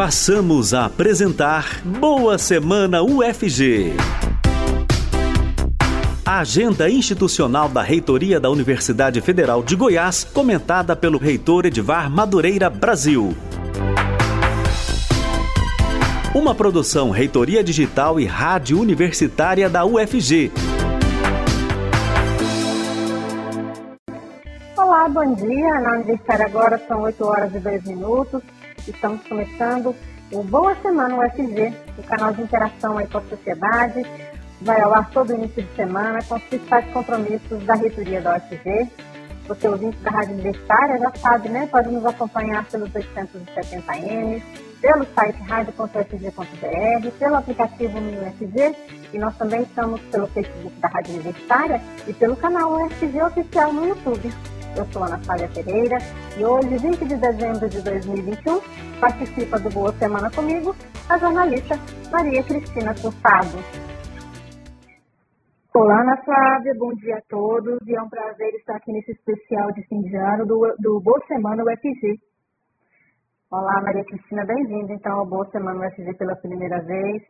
Passamos 0.00 0.72
a 0.72 0.86
apresentar 0.86 1.82
Boa 1.84 2.38
Semana 2.38 3.02
UFG. 3.02 3.92
A 6.24 6.38
agenda 6.38 6.88
institucional 6.88 7.68
da 7.68 7.82
Reitoria 7.82 8.40
da 8.40 8.48
Universidade 8.48 9.20
Federal 9.20 9.62
de 9.62 9.76
Goiás, 9.76 10.24
comentada 10.24 10.96
pelo 10.96 11.18
reitor 11.18 11.66
Edvar 11.66 12.08
Madureira 12.10 12.70
Brasil. 12.70 13.36
Uma 16.34 16.54
produção 16.54 17.10
Reitoria 17.10 17.62
Digital 17.62 18.18
e 18.18 18.24
Rádio 18.24 18.80
Universitária 18.80 19.68
da 19.68 19.84
UFG. 19.84 20.50
Olá, 24.78 25.06
bom 25.10 25.34
dia. 25.34 25.80
Na 25.80 25.92
Universitária 25.96 26.46
agora 26.46 26.80
são 26.88 27.02
8 27.02 27.22
horas 27.22 27.54
e 27.54 27.58
2 27.58 27.84
minutos. 27.84 28.40
Estamos 28.90 29.22
começando 29.26 29.94
o 30.32 30.42
Boa 30.42 30.74
Semana 30.82 31.16
UFG, 31.16 31.72
o 31.96 32.02
canal 32.02 32.32
de 32.32 32.42
interação 32.42 32.98
aí 32.98 33.06
com 33.06 33.18
a 33.18 33.22
sociedade. 33.22 34.04
Vai 34.60 34.80
ao 34.80 34.92
ar 34.92 35.08
todo 35.10 35.32
início 35.32 35.62
de 35.62 35.74
semana 35.74 36.18
com 36.24 36.34
os 36.34 36.42
principais 36.42 36.84
compromissos 36.92 37.62
da 37.64 37.74
reitoria 37.74 38.20
da 38.20 38.36
UFG. 38.36 38.88
Você 39.46 39.68
ouvinte 39.68 39.96
da 39.98 40.10
Rádio 40.10 40.34
Universitária 40.34 40.98
já 40.98 41.12
sabe, 41.16 41.48
né? 41.48 41.68
Pode 41.70 41.88
nos 41.88 42.04
acompanhar 42.04 42.64
pelos 42.66 42.90
870M, 42.90 44.42
pelo 44.80 45.06
site 45.14 45.42
radio.ufg.br, 45.42 47.10
pelo 47.18 47.34
aplicativo 47.36 48.00
no 48.00 48.28
UFG 48.28 48.76
e 49.12 49.18
nós 49.18 49.36
também 49.36 49.62
estamos 49.62 50.00
pelo 50.02 50.26
Facebook 50.28 50.74
da 50.80 50.88
Rádio 50.88 51.14
Universitária 51.14 51.80
e 52.06 52.12
pelo 52.12 52.36
canal 52.36 52.74
UFG 52.74 53.22
Oficial 53.22 53.72
no 53.72 53.86
YouTube. 53.88 54.32
Eu 54.76 54.84
sou 54.92 55.02
Ana 55.02 55.18
Flávia 55.24 55.48
Pereira 55.52 55.98
e 56.38 56.44
hoje, 56.44 56.78
20 56.78 57.04
de 57.04 57.16
dezembro 57.16 57.68
de 57.68 57.82
2021, 57.82 58.60
participa 59.00 59.58
do 59.58 59.68
Boa 59.70 59.92
Semana 59.94 60.30
comigo 60.30 60.74
a 61.08 61.18
jornalista 61.18 61.74
Maria 62.10 62.42
Cristina 62.44 62.94
Tussado. 62.94 63.58
Olá, 65.74 66.00
Ana 66.02 66.16
Flávia, 66.22 66.74
bom 66.78 66.94
dia 66.94 67.16
a 67.16 67.22
todos 67.28 67.78
e 67.86 67.96
é 67.96 68.02
um 68.02 68.08
prazer 68.08 68.54
estar 68.54 68.76
aqui 68.76 68.92
nesse 68.92 69.10
especial 69.10 69.72
de 69.72 69.82
fim 69.88 70.00
de 70.02 70.16
ano 70.16 70.46
do, 70.46 70.74
do 70.78 71.00
Boa 71.00 71.20
Semana 71.26 71.64
UFG. 71.64 72.20
Olá, 73.50 73.82
Maria 73.82 74.04
Cristina, 74.04 74.44
bem-vinda 74.46 74.92
então 74.92 75.18
ao 75.18 75.26
Boa 75.26 75.46
Semana 75.50 75.80
UFG 75.80 76.14
pela 76.14 76.36
primeira 76.36 76.80
vez. 76.82 77.22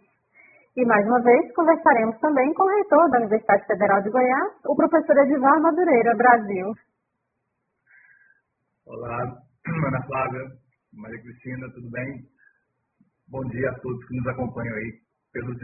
E 0.77 0.85
mais 0.85 1.07
uma 1.07 1.21
vez 1.23 1.53
conversaremos 1.55 2.19
também 2.21 2.53
com 2.55 2.65
o 2.65 2.69
reitor 2.69 3.11
da 3.11 3.19
Universidade 3.19 3.67
Federal 3.67 4.03
de 4.03 4.11
Goiás, 4.11 4.53
o 4.67 4.77
professor 4.77 5.17
Edivar 5.19 5.61
Madureira 5.61 6.15
Brasil. 6.15 6.75
Olá, 8.91 9.23
Ana 9.87 10.03
Flávia, 10.05 10.51
Maria 10.93 11.23
Cristina, 11.23 11.71
tudo 11.75 11.89
bem? 11.93 12.27
Bom 13.29 13.45
dia 13.47 13.71
a 13.71 13.79
todos 13.79 14.05
que 14.05 14.17
nos 14.17 14.27
acompanham 14.27 14.75
aí 14.75 14.99
pelos 15.33 15.57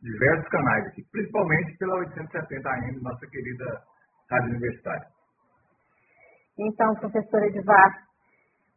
diversos 0.00 0.48
canais 0.48 0.86
aqui, 0.86 1.02
principalmente 1.10 1.76
pela 1.76 1.96
870 1.96 2.68
AM, 2.70 3.02
nossa 3.02 3.26
querida 3.26 3.82
Rádio 4.30 4.50
Universitária. 4.50 5.08
Então, 6.56 6.94
professora 7.00 7.48
Edivar, 7.48 8.06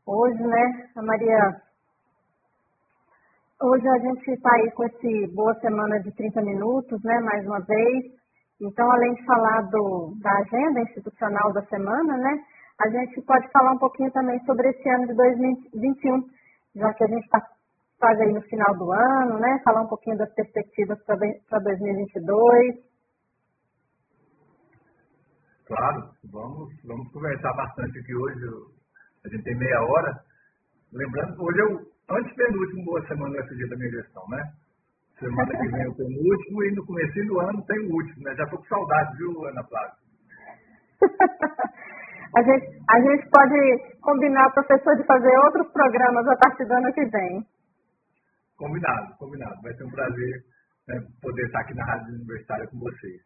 hoje, 0.08 0.41
né, 0.41 0.89
a 0.95 1.03
Maria, 1.03 1.61
hoje 3.61 3.88
a 3.88 4.00
gente 4.00 4.31
está 4.31 4.52
aí 4.52 4.72
com 4.72 4.83
esse 4.86 5.28
boa 5.36 5.53
semana 5.59 6.00
de 6.00 6.11
30 6.16 6.41
minutos, 6.41 7.03
né, 7.03 7.19
mais 7.19 7.45
uma 7.45 7.59
vez. 7.59 8.06
Então, 8.59 8.89
além 8.89 9.13
de 9.13 9.25
falar 9.25 9.61
do, 9.69 10.17
da 10.23 10.31
agenda 10.39 10.81
institucional 10.81 11.53
da 11.53 11.61
semana, 11.67 12.17
né, 12.17 12.44
a 12.80 12.90
gente 12.90 13.22
pode 13.22 13.50
falar 13.52 13.72
um 13.73 13.80
pouquinho 13.80 14.12
também 14.12 14.40
sobre 14.45 14.70
esse 14.70 14.90
ano 14.90 15.08
de 15.08 15.14
2021, 15.14 16.23
já 16.76 16.94
que 16.94 17.04
a 17.04 17.08
gente 17.08 17.23
está 17.23 17.42
quase 18.00 18.22
aí 18.23 18.34
no 18.34 18.42
final 18.42 18.78
do 18.78 18.92
ano, 18.92 19.40
né? 19.40 19.62
Falar 19.64 19.81
um 19.81 19.88
pouquinho 19.88 20.18
das 20.18 20.34
perspectivas 20.34 21.02
para 21.06 21.59
2022. 21.59 22.96
Claro, 25.68 26.09
vamos, 26.31 26.69
vamos 26.84 27.12
conversar 27.12 27.53
bastante 27.53 27.97
aqui 27.97 28.14
hoje. 28.14 28.40
A 29.25 29.30
gente 29.30 29.44
tem 29.44 29.58
meia 29.58 29.81
hora. 29.81 30.14
Lembrando 30.91 31.41
hoje 31.41 31.59
é 31.59 31.66
o 31.66 32.18
antepenúltimo 32.18 32.85
boa 32.85 33.08
semana 33.08 33.35
do 33.35 33.47
FG 33.47 33.69
da 33.69 33.75
minha 33.78 33.91
gestão, 33.91 34.24
né? 34.30 34.53
Semana 35.18 35.58
que 35.58 35.68
vem 35.69 35.81
é 35.81 35.88
o 35.88 35.96
penúltimo 35.96 36.64
e 36.64 36.75
no 36.75 36.85
começo 36.85 37.25
do 37.25 37.40
ano 37.40 37.66
tem 37.66 37.80
o 37.80 37.94
último, 37.94 38.24
né? 38.24 38.35
Já 38.35 38.44
estou 38.44 38.59
com 38.59 38.66
saudade, 38.66 39.18
viu, 39.18 39.46
Ana 39.47 39.64
Flávia? 39.64 39.94
A 42.34 42.41
gente, 42.41 42.66
a 42.90 43.00
gente 43.00 43.30
pode 43.30 44.00
combinar, 44.02 44.52
professor, 44.52 44.96
de 44.96 45.06
fazer 45.06 45.38
outros 45.46 45.72
programas 45.72 46.28
a 46.28 46.36
partir 46.38 46.66
do 46.66 46.74
ano 46.74 46.94
que 46.94 47.06
vem. 47.06 47.46
Combinado, 48.58 49.16
combinado. 49.18 49.62
Vai 49.62 49.74
ser 49.74 49.84
um 49.84 49.91
prazer 49.91 50.44
né, 50.88 51.02
poder 51.22 51.46
estar 51.46 51.59
aqui 51.62 51.74
na 51.75 51.85
Rádio 51.85 52.16
Universitária 52.16 52.68
com 52.68 52.80
vocês. 52.80 53.22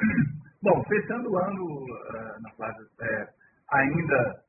Bom, 0.62 0.84
fechando 0.84 1.30
o 1.30 1.38
ano, 1.38 1.64
uh, 1.64 2.42
na 2.42 2.50
classe, 2.52 2.80
é, 3.00 3.28
ainda 3.72 4.44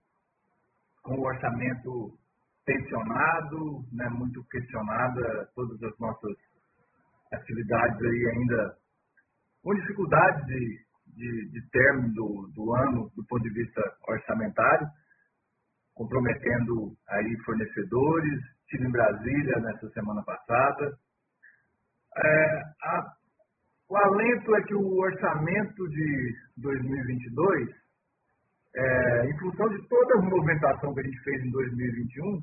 com 1.03 1.16
o 1.16 1.25
orçamento 1.25 2.12
tensionado, 2.66 3.84
né, 3.94 4.07
muito 4.09 4.44
questionada, 4.50 5.50
todas 5.56 5.81
as 5.84 6.00
nossas 6.00 6.38
atividades 7.34 8.01
aí 8.01 8.34
ainda 8.35 8.75
com 9.63 9.74
dificuldade 9.74 10.46
de 10.47 10.80
de, 11.16 11.49
de 11.49 11.69
término 11.69 12.13
do, 12.13 12.51
do 12.53 12.75
ano 12.75 13.09
do 13.16 13.25
ponto 13.27 13.44
de 13.44 13.49
vista 13.49 13.81
orçamentário, 14.07 14.88
comprometendo 15.94 16.95
aí 17.09 17.38
fornecedores, 17.45 18.39
estive 18.61 18.88
em 18.88 18.91
Brasília 18.91 19.59
nessa 19.59 19.89
semana 19.89 20.23
passada. 20.23 20.91
É, 22.17 22.61
a, 22.83 23.13
o 23.89 23.97
alento 23.97 24.55
é 24.55 24.61
que 24.63 24.75
o 24.75 25.00
orçamento 25.00 25.89
de 25.89 26.35
2022, 26.57 27.69
é, 28.75 29.25
em 29.27 29.39
função 29.39 29.67
de 29.69 29.88
toda 29.88 30.17
a 30.17 30.21
movimentação 30.21 30.94
que 30.94 31.01
a 31.01 31.03
gente 31.03 31.23
fez 31.23 31.44
em 31.44 31.51
2021, 31.51 32.41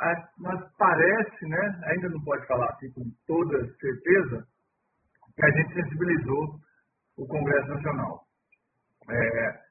a, 0.00 0.28
mas 0.38 0.76
parece, 0.76 1.46
né, 1.46 1.80
ainda 1.84 2.08
não 2.08 2.20
pode 2.22 2.46
falar 2.46 2.68
assim 2.70 2.90
com 2.92 3.04
toda 3.26 3.56
certeza, 3.76 4.46
que 5.36 5.44
a 5.44 5.50
gente 5.50 5.74
sensibilizou 5.74 6.58
o 7.16 7.26
Congresso 7.26 7.68
Nacional. 7.68 8.20
É, 9.10 9.64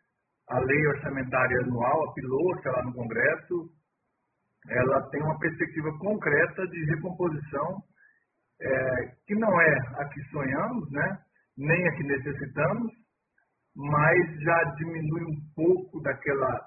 a 0.50 0.60
lei 0.60 0.88
orçamentária 0.88 1.60
anual, 1.62 2.10
a 2.10 2.14
piloto 2.14 2.70
lá 2.70 2.84
no 2.84 2.94
Congresso, 2.94 3.70
ela 4.70 5.10
tem 5.10 5.22
uma 5.22 5.38
perspectiva 5.40 5.98
concreta 6.00 6.68
de 6.68 6.86
recomposição 6.86 7.82
é, 8.62 9.06
que 9.28 9.36
não 9.36 9.62
é 9.62 9.78
a 9.98 10.06
que 10.10 10.22
sonhamos, 10.30 10.90
né? 10.92 11.20
nem 11.58 11.88
a 11.88 11.96
que 11.96 12.04
necessitamos, 12.04 12.92
mas 13.76 14.42
já 14.42 14.64
diminui 14.76 15.24
um 15.24 15.54
pouco 15.56 16.02
daquela, 16.02 16.62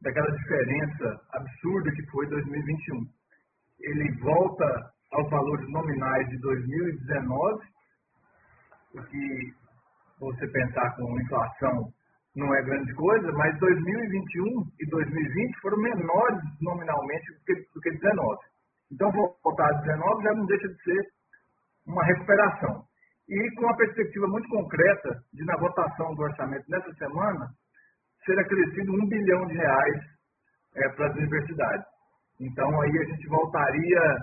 daquela 0.00 0.30
diferença 0.32 1.20
absurda 1.32 1.92
que 1.92 2.10
foi 2.10 2.26
2021. 2.28 3.06
Ele 3.80 4.20
volta 4.20 4.90
aos 5.12 5.30
valores 5.30 5.68
nominais 5.70 6.28
de 6.28 6.38
2019, 6.38 7.64
o 8.94 9.02
que 9.04 9.54
você 10.20 10.46
pensar 10.48 10.96
com 10.96 11.20
inflação 11.20 11.92
não 12.36 12.54
é 12.54 12.62
grande 12.62 12.94
coisa, 12.94 13.32
mas 13.32 13.58
2021 13.58 14.44
e 14.78 14.86
2020 14.88 15.60
foram 15.60 15.78
menores 15.78 16.40
nominalmente 16.60 17.32
do 17.32 17.44
que, 17.44 17.54
do 17.74 17.80
que 17.80 17.90
19. 17.90 18.38
Então, 18.92 19.10
voltar 19.42 19.66
a 19.66 19.80
19 19.80 20.22
já 20.22 20.34
não 20.34 20.46
deixa 20.46 20.68
de 20.68 20.82
ser 20.82 21.06
uma 21.86 22.04
recuperação. 22.04 22.84
E 23.28 23.54
com 23.54 23.64
uma 23.64 23.76
perspectiva 23.76 24.26
muito 24.28 24.48
concreta 24.48 25.22
de, 25.32 25.44
na 25.44 25.56
votação 25.56 26.14
do 26.14 26.22
orçamento 26.22 26.64
nessa 26.68 26.92
semana, 26.94 27.46
ser 28.24 28.38
acrescido 28.38 28.92
um 28.92 29.08
bilhão 29.08 29.46
de 29.46 29.54
reais 29.54 30.00
é, 30.76 30.88
para 30.90 31.08
as 31.08 31.16
universidades. 31.16 31.86
Então, 32.40 32.80
aí 32.80 32.98
a 32.98 33.04
gente 33.04 33.28
voltaria 33.28 34.18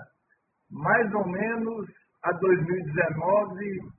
mais 0.70 1.12
ou 1.14 1.26
menos 1.26 1.88
a 2.22 2.32
2019 2.32 3.97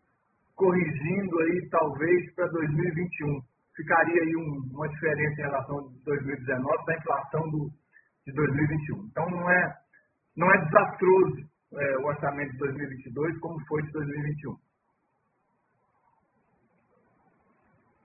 corrigindo 0.60 1.40
aí 1.40 1.70
talvez 1.72 2.36
para 2.36 2.46
2021. 2.48 3.40
Ficaria 3.76 4.22
aí 4.22 4.36
um, 4.36 4.76
uma 4.76 4.90
diferença 4.90 5.42
em 5.42 5.46
relação 5.46 5.78
a 5.80 5.82
2019 6.04 6.86
da 6.86 6.98
inflação 6.98 7.42
do, 7.50 7.70
de 8.28 8.34
2021. 8.34 9.08
Então 9.08 9.26
não 9.32 9.50
é, 9.50 9.74
não 10.36 10.52
é 10.52 10.66
desastroso 10.66 11.48
é, 11.80 11.98
o 11.98 12.08
orçamento 12.08 12.52
de 12.52 12.58
2022 12.58 13.40
como 13.40 13.58
foi 13.68 13.82
de 13.84 13.92
2021. 13.94 14.56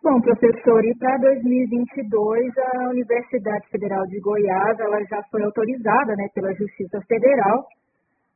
Bom, 0.05 0.21
professor, 0.21 0.85
e 0.85 0.95
para 0.99 1.17
2022 1.17 2.59
a 2.59 2.91
Universidade 2.91 3.67
Federal 3.71 4.07
de 4.07 4.21
Goiás 4.21 4.79
ela 4.79 5.03
já 5.11 5.23
foi 5.31 5.43
autorizada 5.43 6.15
né, 6.15 6.29
pela 6.35 6.55
Justiça 6.55 7.01
Federal 7.09 7.67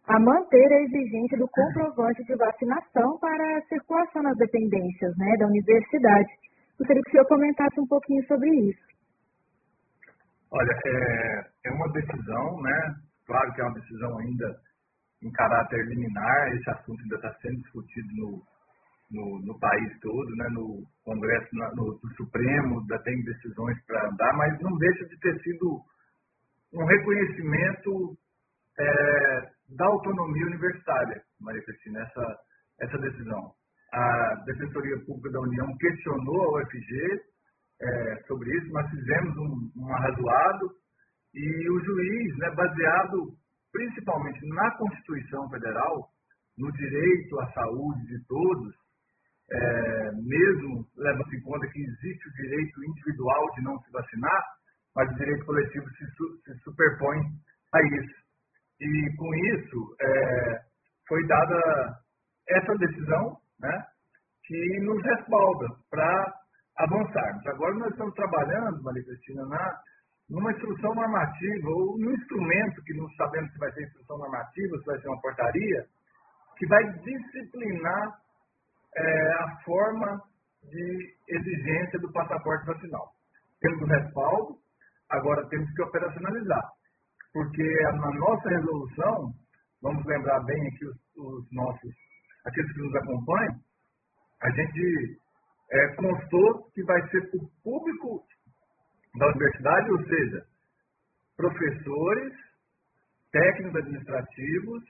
a 0.09 0.19
manter 0.19 0.73
a 0.73 0.83
exigência 0.83 1.37
do 1.37 1.47
comprovante 1.49 2.25
de 2.25 2.35
vacinação 2.35 3.19
para 3.19 3.59
a 3.59 3.63
circulação 3.69 4.23
nas 4.23 4.37
dependências 4.39 5.17
né, 5.19 5.37
da 5.39 5.47
universidade. 5.47 6.31
Gostaria 6.79 7.03
que 7.03 7.11
o 7.11 7.13
senhor 7.13 7.27
comentasse 7.27 7.81
um 7.81 7.87
pouquinho 7.87 8.25
sobre 8.27 8.49
isso. 8.71 8.89
Olha, 10.51 10.73
é, 10.87 11.45
é 11.67 11.71
uma 11.73 11.93
decisão 11.93 12.63
né, 12.63 12.95
claro 13.27 13.53
que 13.53 13.61
é 13.61 13.65
uma 13.65 13.75
decisão 13.75 14.19
ainda 14.19 14.57
em 15.23 15.31
caráter 15.33 15.85
liminar, 15.87 16.49
esse 16.55 16.71
assunto 16.71 17.03
ainda 17.03 17.17
está 17.17 17.35
sendo 17.43 17.61
discutido 17.61 18.09
no, 18.17 18.43
no, 19.11 19.47
no, 19.47 19.59
país 19.59 20.01
todo, 20.01 20.37
né, 20.37 20.49
no 20.53 20.85
Congresso, 21.05 21.49
no, 21.75 22.01
no 22.03 22.15
Supremo, 22.17 22.81
ainda 22.81 22.99
tem 23.03 23.23
decisões 23.25 23.77
para 23.85 24.09
andar, 24.09 24.33
mas 24.37 24.59
não 24.61 24.75
deixa 24.79 25.05
de 25.07 25.19
ter 25.19 25.39
sido 25.43 25.83
um 26.73 26.85
reconhecimento 26.85 28.17
é, 28.79 29.58
da 29.77 29.87
autonomia 29.87 30.47
universitária, 30.47 31.23
Maria 31.41 31.63
Cristina, 31.65 32.01
essa, 32.01 32.37
essa 32.81 32.99
decisão. 32.99 33.53
A 33.93 34.35
Defensoria 34.47 34.99
Pública 35.05 35.31
da 35.31 35.41
União 35.41 35.67
questionou 35.79 36.57
a 36.57 36.63
UFG 36.63 37.21
é, 37.81 38.17
sobre 38.27 38.51
isso, 38.59 38.73
nós 38.73 38.91
fizemos 38.91 39.37
um, 39.37 39.71
um 39.77 39.95
arrazoado 39.95 40.71
e 41.35 41.71
o 41.71 41.81
juiz, 41.85 42.37
né, 42.39 42.51
baseado 42.51 43.37
principalmente 43.73 44.41
na 44.49 44.71
Constituição 44.77 45.49
Federal, 45.51 46.09
no 46.57 46.73
direito 46.73 47.41
à 47.41 47.53
saúde 47.53 48.07
de 48.07 48.27
todos, 48.27 48.75
é, 49.51 50.13
mesmo 50.13 50.85
leva-se 50.97 51.37
em 51.37 51.43
conta 51.43 51.67
que 51.69 51.81
existe 51.81 52.29
o 52.29 52.33
direito 52.33 52.85
individual 52.85 53.55
de 53.55 53.63
não 53.63 53.79
se 53.79 53.93
vacinar, 53.93 54.43
mas 54.97 55.11
o 55.11 55.15
direito 55.15 55.47
coletivo 55.47 55.87
se, 55.91 56.05
se 56.45 56.59
superpõe 56.65 57.19
a 57.73 57.83
isso. 58.01 58.28
E 58.81 59.17
com 59.17 59.35
isso 59.35 59.97
é, 60.01 60.61
foi 61.09 61.27
dada 61.27 61.99
essa 62.49 62.75
decisão, 62.77 63.37
né, 63.61 63.85
que 64.45 64.81
nos 64.81 65.03
respalda 65.03 65.67
para 65.91 66.35
avançarmos. 66.79 67.47
Agora 67.47 67.75
nós 67.75 67.91
estamos 67.91 68.15
trabalhando, 68.15 68.83
Maria 68.83 69.05
Cristina, 69.05 69.45
na, 69.47 69.81
numa 70.31 70.53
instrução 70.53 70.95
normativa, 70.95 71.69
ou 71.69 71.99
num 71.99 72.13
instrumento 72.13 72.83
que 72.85 72.95
não 72.95 73.09
sabemos 73.11 73.53
se 73.53 73.59
vai 73.59 73.73
ser 73.73 73.85
instrução 73.85 74.19
normativa, 74.19 74.79
se 74.79 74.85
vai 74.87 74.99
ser 75.01 75.09
uma 75.09 75.21
portaria, 75.21 75.87
que 76.57 76.67
vai 76.67 76.85
disciplinar 77.01 78.19
é, 78.97 79.33
a 79.43 79.61
forma 79.65 80.23
de 80.65 81.15
exigência 81.29 81.99
do 81.99 82.13
passaporte 82.13 82.67
vacinal. 82.67 83.13
Temos 83.61 83.81
o 83.83 83.87
respaldo, 83.87 84.57
agora 85.11 85.49
temos 85.49 85.71
que 85.75 85.83
operacionalizar. 85.83 86.78
Porque 87.33 87.63
na 87.83 88.11
nossa 88.11 88.49
resolução, 88.49 89.33
vamos 89.83 90.05
lembrar 90.07 90.41
bem 90.45 90.69
aqui 90.69 90.87
os, 90.87 90.97
os 91.17 91.53
nossos, 91.53 91.95
aqueles 92.45 92.73
que 92.73 92.81
nos 92.81 92.95
acompanham, 92.97 93.61
a 94.43 94.51
gente 94.51 95.21
é, 95.71 95.95
constou 95.97 96.71
que 96.73 96.83
vai 96.85 97.01
ser 97.09 97.31
para 97.31 97.41
o 97.45 97.51
público 97.63 98.25
da 99.17 99.27
universidade, 99.27 99.91
ou 99.91 100.05
seja, 100.05 100.47
professores, 101.37 102.35
técnicos 103.31 103.77
administrativos, 103.77 104.85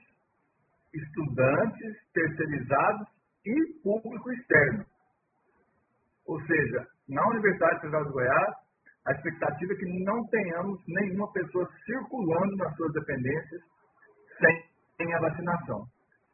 estudantes, 0.93 1.97
terceirizados 2.13 3.07
e 3.45 3.81
público 3.83 4.31
externo. 4.31 4.85
Ou 6.25 6.39
seja, 6.45 6.87
na 7.07 7.27
Universidade 7.29 7.81
Federal 7.81 8.05
de 8.05 8.11
Goiás, 8.11 8.55
a 9.07 9.11
expectativa 9.13 9.73
é 9.73 9.75
que 9.75 10.03
não 10.03 10.25
tenhamos 10.27 10.79
nenhuma 10.87 11.31
pessoa 11.31 11.67
circulando 11.85 12.55
nas 12.57 12.75
suas 12.75 12.93
dependências 12.93 13.61
sem 14.97 15.13
a 15.13 15.19
vacinação. 15.19 15.85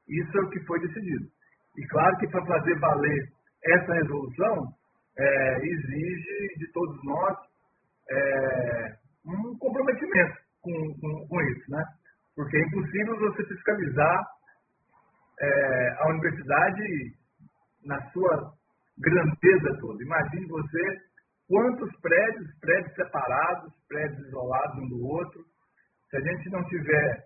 Isso 0.08 0.38
é 0.38 0.42
o 0.42 0.50
que 0.50 0.60
foi 0.66 0.80
decidido. 0.80 1.26
E 1.78 1.88
claro 1.88 2.18
que 2.18 2.28
para 2.28 2.46
fazer 2.46 2.80
valer 2.80 3.30
essa 3.64 3.94
resolução, 3.94 4.74
é, 5.18 5.58
exige 5.66 6.56
de 6.58 6.72
todos 6.72 7.04
nós 7.04 7.38
é, 8.10 8.96
um 9.26 9.58
comprometimento 9.58 10.38
com, 10.62 10.72
com, 11.00 11.28
com, 11.28 11.42
isso, 11.42 11.72
né? 11.72 11.84
Porque 12.36 12.58
é 12.58 12.62
impossível 12.62 13.18
você 13.20 13.46
fiscalizar 13.46 14.24
é, 15.40 15.96
a 16.00 16.10
universidade 16.10 17.16
na 17.86 18.02
sua 18.12 18.54
grandeza 19.00 19.78
toda. 19.80 20.04
Imagine 20.04 20.48
você 20.48 20.98
quantos 21.48 21.90
prédios, 22.02 22.60
prédios 22.60 22.96
separados, 22.96 23.74
prédios 23.88 24.28
isolados 24.28 24.84
um 24.84 24.90
do 24.90 25.06
outro. 25.06 25.44
Se 26.10 26.18
a 26.18 26.22
gente 26.22 26.50
não 26.50 26.64
tiver 26.66 27.26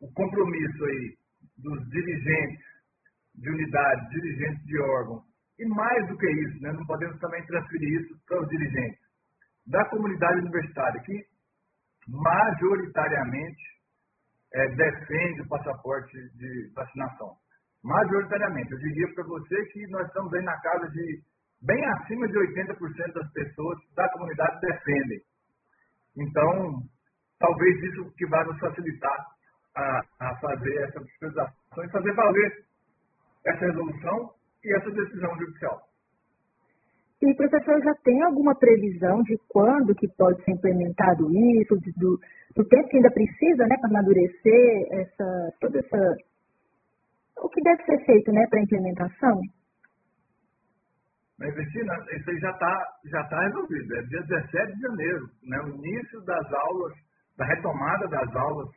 o 0.00 0.12
compromisso 0.12 0.84
aí 0.84 1.16
dos 1.58 1.88
dirigentes 1.90 2.64
de 3.34 3.50
unidades, 3.50 4.08
dirigentes 4.10 4.64
de 4.64 4.80
órgãos, 4.80 5.24
e 5.58 5.66
mais 5.66 6.08
do 6.08 6.16
que 6.16 6.26
isso, 6.26 6.62
né, 6.62 6.72
não 6.72 6.86
podemos 6.86 7.18
também 7.20 7.44
transferir 7.46 8.00
isso 8.00 8.14
para 8.26 8.40
os 8.40 8.48
dirigentes 8.48 9.00
da 9.66 9.84
comunidade 9.90 10.40
universitária, 10.40 11.00
que 11.02 11.24
majoritariamente 12.08 13.62
é, 14.52 14.66
defende 14.74 15.42
o 15.42 15.48
passaporte 15.48 16.16
de 16.36 16.72
vacinação. 16.74 17.36
Majoritariamente. 17.84 18.72
Eu 18.72 18.78
diria 18.78 19.14
para 19.14 19.24
você 19.24 19.64
que 19.66 19.86
nós 19.88 20.06
estamos 20.06 20.32
aí 20.34 20.42
na 20.42 20.60
casa 20.60 20.90
de 20.90 21.22
bem 21.62 21.84
acima 21.84 22.26
de 22.28 22.34
80% 22.34 23.12
das 23.12 23.32
pessoas 23.32 23.78
da 23.94 24.08
comunidade 24.10 24.60
defendem. 24.60 25.20
Então, 26.16 26.82
talvez 27.38 27.82
isso 27.82 28.10
que 28.16 28.26
vai 28.26 28.44
nos 28.44 28.58
facilitar 28.58 29.26
a, 29.76 30.00
a 30.20 30.36
fazer 30.36 30.76
essa 30.82 31.00
fiscalização 31.00 31.84
e 31.84 31.90
fazer 31.90 32.12
valer 32.14 32.64
essa 33.46 33.66
resolução 33.66 34.30
e 34.64 34.76
essa 34.76 34.90
decisão 34.90 35.38
judicial. 35.38 35.80
E, 37.22 37.34
professor, 37.34 37.82
já 37.82 37.94
tem 38.02 38.22
alguma 38.22 38.54
previsão 38.54 39.22
de 39.22 39.38
quando 39.48 39.94
que 39.94 40.08
pode 40.16 40.42
ser 40.42 40.52
implementado 40.52 41.30
isso, 41.60 41.76
do, 41.98 42.18
do 42.56 42.64
tempo 42.66 42.88
que 42.88 42.96
ainda 42.96 43.10
precisa 43.10 43.66
né, 43.66 43.76
para 43.78 43.90
amadurecer 43.90 44.88
essa, 44.92 45.52
toda 45.60 45.78
essa. 45.78 46.16
O 47.42 47.48
que 47.50 47.60
deve 47.60 47.82
ser 47.84 48.04
feito 48.06 48.32
né, 48.32 48.46
para 48.48 48.60
a 48.60 48.62
implementação? 48.62 49.40
Mas, 51.40 51.54
Cristina, 51.54 51.94
isso 52.12 52.30
aí 52.30 52.38
já 52.38 52.50
está 52.50 52.86
já 53.06 53.24
tá 53.24 53.40
resolvido. 53.40 53.96
É 53.96 54.02
dia 54.02 54.22
17 54.22 54.74
de 54.74 54.80
janeiro, 54.80 55.30
né, 55.42 55.60
o 55.62 55.68
início 55.70 56.20
das 56.20 56.52
aulas, 56.52 56.92
da 57.36 57.46
retomada 57.46 58.06
das 58.08 58.36
aulas, 58.36 58.68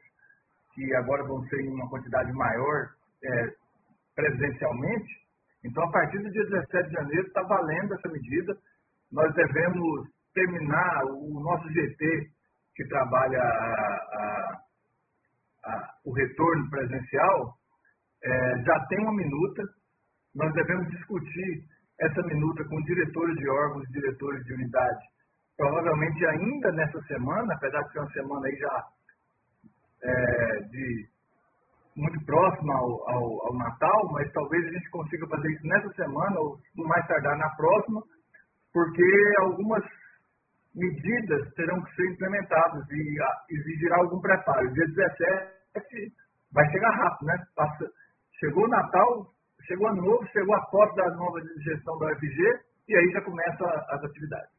que 0.73 0.95
agora 0.95 1.23
vão 1.25 1.43
ser 1.47 1.61
em 1.61 1.73
uma 1.73 1.89
quantidade 1.89 2.31
maior 2.31 2.89
é, 3.23 3.53
presencialmente, 4.15 5.23
então, 5.63 5.83
a 5.85 5.91
partir 5.91 6.19
do 6.19 6.29
dia 6.29 6.43
17 6.43 6.89
de 6.89 6.93
janeiro, 6.93 7.27
está 7.27 7.41
valendo 7.43 7.93
essa 7.93 8.09
medida. 8.09 8.53
Nós 9.11 9.33
devemos 9.33 10.09
terminar 10.33 11.05
o 11.05 11.39
nosso 11.39 11.69
GT, 11.71 12.29
que 12.75 12.85
trabalha 12.87 13.39
a, 13.39 14.03
a, 14.13 14.61
a, 15.65 15.93
o 16.05 16.11
retorno 16.11 16.69
presencial, 16.69 17.53
é, 18.23 18.63
já 18.63 18.79
tem 18.87 18.99
uma 18.99 19.15
minuta. 19.15 19.63
Nós 20.35 20.53
devemos 20.53 20.89
discutir 20.89 21.63
essa 21.99 22.21
minuta 22.23 22.63
com 22.65 22.81
diretores 22.83 23.35
de 23.37 23.49
órgãos, 23.49 23.87
diretores 23.89 24.43
de 24.45 24.53
unidade, 24.53 25.05
provavelmente 25.57 26.25
ainda 26.25 26.71
nessa 26.71 26.99
semana, 27.03 27.53
apesar 27.53 27.81
de 27.83 27.91
ser 27.91 27.99
uma 27.99 28.11
semana 28.11 28.47
aí 28.47 28.55
já 28.55 28.83
é, 30.03 30.59
de 30.69 31.07
muito 31.95 32.25
próxima 32.25 32.73
ao, 32.73 33.09
ao, 33.09 33.47
ao, 33.47 33.53
Natal, 33.55 34.11
mas 34.11 34.31
talvez 34.31 34.65
a 34.65 34.71
gente 34.71 34.89
consiga 34.89 35.27
fazer 35.27 35.51
isso 35.51 35.67
nessa 35.67 35.89
semana 35.93 36.39
ou 36.39 36.57
mais 36.75 37.05
tardar 37.07 37.37
na 37.37 37.49
próxima, 37.55 38.01
porque 38.73 39.03
algumas 39.41 39.83
medidas 40.75 41.53
terão 41.53 41.81
que 41.83 41.95
ser 41.95 42.11
implementadas 42.11 42.83
e 42.89 43.17
exigirá 43.51 43.97
algum 43.97 44.19
preparo. 44.19 44.73
Dia 44.73 44.87
17 44.87 46.13
vai 46.51 46.67
chegar 46.71 46.89
rápido, 46.89 47.27
né? 47.27 47.45
Passa, 47.55 47.85
chegou 48.39 48.65
o 48.65 48.69
Natal, 48.69 49.27
chegou 49.67 49.87
ano 49.87 50.01
novo, 50.01 50.25
chegou 50.27 50.55
a 50.55 50.61
posse 50.67 50.95
da 50.95 51.09
nova 51.15 51.39
gestão 51.63 51.97
da 51.99 52.07
UFG 52.07 52.59
e 52.89 52.95
aí 52.95 53.09
já 53.11 53.21
começam 53.21 53.67
as 53.67 54.03
atividades. 54.03 54.51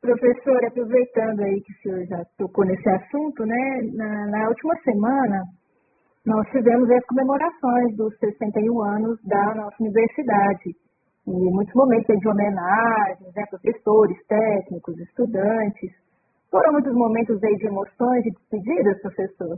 Professor, 0.00 0.64
aproveitando 0.64 1.40
aí 1.40 1.60
que 1.62 1.72
o 1.72 1.76
senhor 1.82 2.06
já 2.06 2.24
tocou 2.38 2.64
nesse 2.64 2.88
assunto, 2.88 3.44
né, 3.44 3.80
na, 3.94 4.26
na 4.26 4.48
última 4.48 4.74
semana 4.84 5.42
nós 6.26 6.44
tivemos 6.50 6.90
as 6.90 7.04
comemorações 7.06 7.96
dos 7.96 8.16
61 8.18 8.82
anos 8.82 9.18
da 9.24 9.54
nossa 9.54 9.76
universidade. 9.80 10.74
E 11.26 11.30
muitos 11.30 11.74
momentos 11.74 12.18
de 12.18 12.28
homenagens, 12.28 13.34
né, 13.34 13.44
professores, 13.48 14.16
técnicos, 14.26 14.98
estudantes. 14.98 15.90
Foram 16.50 16.72
muitos 16.72 16.92
momentos 16.94 17.42
aí 17.42 17.56
de 17.56 17.66
emoções 17.66 18.26
e 18.26 18.30
despedidas, 18.30 19.00
professor? 19.02 19.56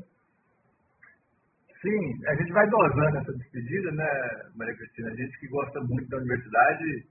Sim, 1.80 2.26
a 2.26 2.34
gente 2.34 2.52
vai 2.52 2.68
dosando 2.68 3.18
essa 3.18 3.32
despedida, 3.34 3.92
né, 3.92 4.10
Maria 4.56 4.74
Cristina? 4.76 5.10
A 5.10 5.14
gente 5.14 5.38
que 5.38 5.46
gosta 5.48 5.80
muito 5.80 6.08
da 6.08 6.16
universidade, 6.16 7.06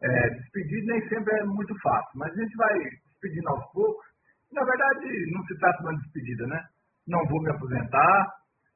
é, 0.00 0.30
despedir 0.30 0.84
nem 0.84 1.08
sempre 1.08 1.34
é 1.40 1.44
muito 1.44 1.74
fácil, 1.80 2.18
mas 2.18 2.32
a 2.32 2.42
gente 2.42 2.56
vai 2.56 2.78
despedindo 3.06 3.48
aos 3.48 3.72
poucos. 3.72 4.06
Na 4.52 4.64
verdade, 4.64 5.08
não 5.32 5.42
se 5.44 5.58
trata 5.58 5.78
de 5.78 5.84
uma 5.84 5.98
despedida, 5.98 6.46
né? 6.46 6.64
Não 7.08 7.26
vou 7.26 7.42
me 7.42 7.50
aposentar, 7.50 8.26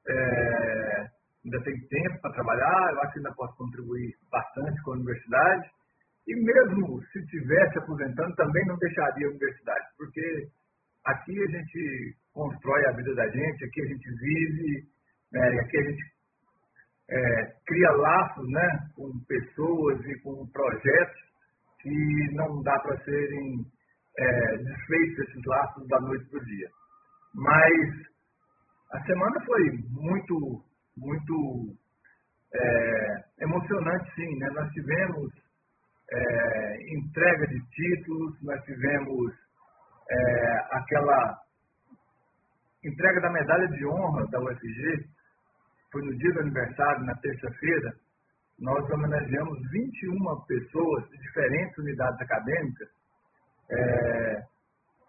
é, 0.09 1.07
ainda 1.45 1.63
tenho 1.63 1.89
tempo 1.89 2.21
para 2.23 2.33
trabalhar, 2.33 2.93
eu 2.93 3.01
acho 3.03 3.13
que 3.13 3.19
ainda 3.19 3.35
posso 3.35 3.57
contribuir 3.57 4.15
bastante 4.31 4.83
com 4.83 4.93
a 4.93 4.95
universidade. 4.95 5.71
E 6.27 6.35
mesmo 6.35 7.01
se 7.13 7.21
estivesse 7.21 7.79
aposentando, 7.79 8.35
também 8.35 8.67
não 8.67 8.77
deixaria 8.79 9.29
a 9.29 9.31
universidade, 9.31 9.87
porque 9.97 10.49
aqui 11.05 11.41
a 11.41 11.47
gente 11.47 12.17
constrói 12.33 12.85
a 12.87 12.93
vida 12.93 13.15
da 13.15 13.29
gente, 13.29 13.65
aqui 13.65 13.81
a 13.81 13.87
gente 13.87 14.11
vive, 14.11 14.96
né, 15.33 15.61
aqui 15.61 15.79
a 15.79 15.83
gente 15.83 16.05
é, 17.09 17.53
cria 17.67 17.91
laços 17.93 18.49
né, 18.51 18.69
com 18.95 19.11
pessoas 19.27 20.05
e 20.05 20.21
com 20.21 20.47
projetos 20.49 21.27
que 21.81 22.35
não 22.35 22.63
dá 22.63 22.79
para 22.81 22.99
serem 23.05 23.65
é, 24.19 24.57
desfeitos 24.59 25.29
esses 25.29 25.45
laços 25.45 25.87
da 25.89 26.01
noite 26.01 26.29
para 26.31 26.41
o 26.41 26.45
dia. 26.45 26.69
Mas 27.35 28.17
a 28.93 29.01
semana 29.05 29.45
foi 29.45 29.71
muito, 29.91 30.65
muito 30.97 31.77
é, 32.55 33.25
emocionante, 33.41 34.15
sim. 34.15 34.39
Né? 34.39 34.49
Nós 34.51 34.73
tivemos 34.73 35.33
é, 36.11 36.95
entrega 36.95 37.47
de 37.47 37.61
títulos, 37.69 38.43
nós 38.43 38.63
tivemos 38.65 39.33
é, 40.11 40.59
aquela 40.73 41.39
entrega 42.85 43.21
da 43.21 43.31
medalha 43.31 43.69
de 43.69 43.87
honra 43.87 44.27
da 44.29 44.41
UFG, 44.41 45.16
foi 45.97 46.05
no 46.05 46.15
dia 46.19 46.33
do 46.35 46.41
aniversário, 46.41 47.07
na 47.07 47.15
terça-feira, 47.15 47.95
nós 48.61 48.91
homenageamos 48.91 49.59
21 49.71 50.45
pessoas 50.47 51.09
de 51.09 51.17
diferentes 51.19 51.79
unidades 51.79 52.21
acadêmicas, 52.21 52.89
é, 53.71 54.43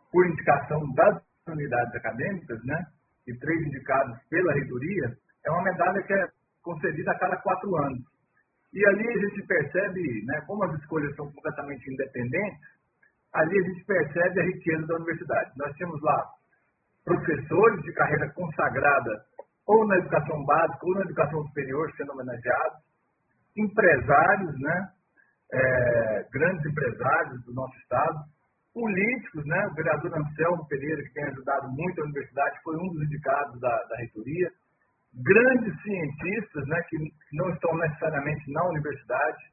por 0.10 0.26
indicação 0.26 0.80
das 0.94 1.22
unidades 1.46 1.94
acadêmicas, 1.94 2.64
né, 2.64 2.86
e 3.28 3.38
três 3.38 3.68
indicados 3.68 4.18
pela 4.30 4.54
reitoria, 4.54 5.18
é 5.46 5.52
uma 5.52 5.64
medalha 5.64 6.02
que 6.04 6.14
é 6.14 6.28
concedida 6.64 7.12
a 7.12 7.20
cada 7.20 7.36
quatro 7.42 7.76
anos. 7.84 8.06
E 8.74 8.86
ali 8.88 9.08
a 9.10 9.28
gente 9.28 9.46
percebe, 9.46 10.26
né, 10.26 10.42
como 10.48 10.64
as 10.64 10.80
escolhas 10.80 11.14
são 11.18 11.30
completamente 11.34 11.92
independentes, 11.92 12.62
ali 13.34 13.60
a 13.60 13.64
gente 13.64 13.84
percebe 13.84 14.40
a 14.40 14.46
riqueza 14.46 14.88
da 14.88 14.96
universidade. 14.96 15.52
Nós 15.58 15.76
temos 15.76 16.02
lá 16.02 16.24
professores 17.04 17.82
de 17.84 17.92
carreira 17.92 18.30
consagrada, 18.32 19.26
ou 19.68 19.86
na 19.86 19.98
educação 19.98 20.44
básica, 20.46 20.86
ou 20.86 20.96
na 20.96 21.02
educação 21.02 21.44
superior, 21.48 21.92
sendo 21.96 22.14
homenageados, 22.14 22.80
empresários, 23.58 24.60
né, 24.60 24.90
é, 25.54 26.26
grandes 26.32 26.66
empresários 26.66 27.44
do 27.46 27.54
nosso 27.54 27.76
Estado, 27.80 28.18
políticos, 28.74 29.46
né, 29.46 29.68
o 29.68 29.74
vereador 29.76 30.14
Anselmo 30.16 30.68
Pereira, 30.68 31.02
que 31.04 31.14
tem 31.14 31.24
ajudado 31.26 31.68
muito 31.70 32.00
a 32.00 32.06
universidade, 32.06 32.60
foi 32.64 32.78
um 32.78 32.88
dos 32.94 33.04
indicados 33.04 33.60
da, 33.60 33.84
da 33.90 33.98
reitoria, 33.98 34.50
grandes 35.16 35.82
cientistas, 35.82 36.68
né, 36.68 36.82
que 36.90 36.98
não 37.34 37.50
estão 37.50 37.76
necessariamente 37.78 38.52
na 38.52 38.64
universidade. 38.70 39.44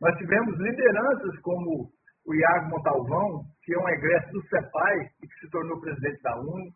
Nós 0.00 0.16
tivemos 0.16 0.56
lideranças 0.58 1.38
como 1.40 1.90
o 2.24 2.34
Iago 2.34 2.70
Montalvão, 2.70 3.44
que 3.64 3.74
é 3.74 3.78
um 3.78 3.88
egresso 3.88 4.32
do 4.32 4.42
CEPAI 4.48 5.10
e 5.22 5.26
que 5.26 5.40
se 5.40 5.50
tornou 5.50 5.80
presidente 5.80 6.22
da 6.22 6.36
UNE. 6.38 6.72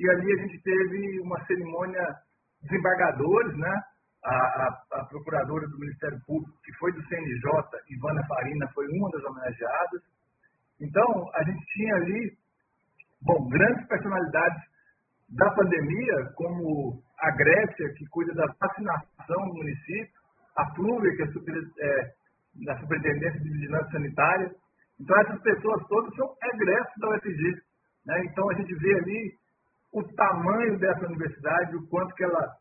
E 0.00 0.08
ali 0.08 0.32
a 0.32 0.36
gente 0.46 0.58
teve 0.62 1.20
uma 1.20 1.38
cerimônia 1.44 2.00
de 2.62 2.70
desembargadores, 2.70 3.54
né? 3.58 3.82
A, 4.24 4.34
a, 4.34 4.82
a, 5.00 5.04
procuradora 5.04 5.66
do 5.68 5.78
Ministério 5.78 6.18
Público, 6.26 6.56
que 6.64 6.72
foi 6.78 6.90
do 6.92 7.02
CNJ, 7.06 7.44
Ivana 7.90 8.26
Farina, 8.26 8.66
foi 8.74 8.86
uma 8.88 9.10
das 9.10 9.24
homenageadas. 9.24 10.02
Então, 10.80 11.30
a 11.34 11.44
gente 11.44 11.64
tinha 11.66 11.94
ali, 11.96 12.32
bom, 13.22 13.48
grandes 13.48 13.86
personalidades 13.88 14.62
da 15.30 15.50
pandemia, 15.52 16.32
como 16.34 17.02
a 17.18 17.30
Grécia, 17.32 17.94
que 17.96 18.06
cuida 18.08 18.32
da 18.34 18.46
vacinação 18.58 19.46
no 19.46 19.54
município, 19.54 20.20
a 20.56 20.74
Flúvia, 20.74 21.16
que 21.16 21.22
é, 21.22 21.26
super, 21.26 21.54
é 21.56 22.12
da 22.64 22.78
Superintendência 22.78 23.40
de 23.40 23.50
Vigilância 23.50 23.92
Sanitária. 23.92 24.50
Então, 24.98 25.20
essas 25.20 25.42
pessoas 25.42 25.86
todas 25.88 26.14
são 26.14 26.34
egressos 26.54 27.00
da 27.00 27.08
UFG. 27.10 27.62
Né? 28.06 28.24
Então, 28.24 28.50
a 28.50 28.54
gente 28.54 28.74
vê 28.74 28.94
ali 28.98 29.39
o 29.92 30.02
tamanho 30.14 30.78
dessa 30.78 31.06
universidade, 31.06 31.76
o 31.76 31.86
quanto 31.88 32.14
que 32.14 32.24
ela 32.24 32.56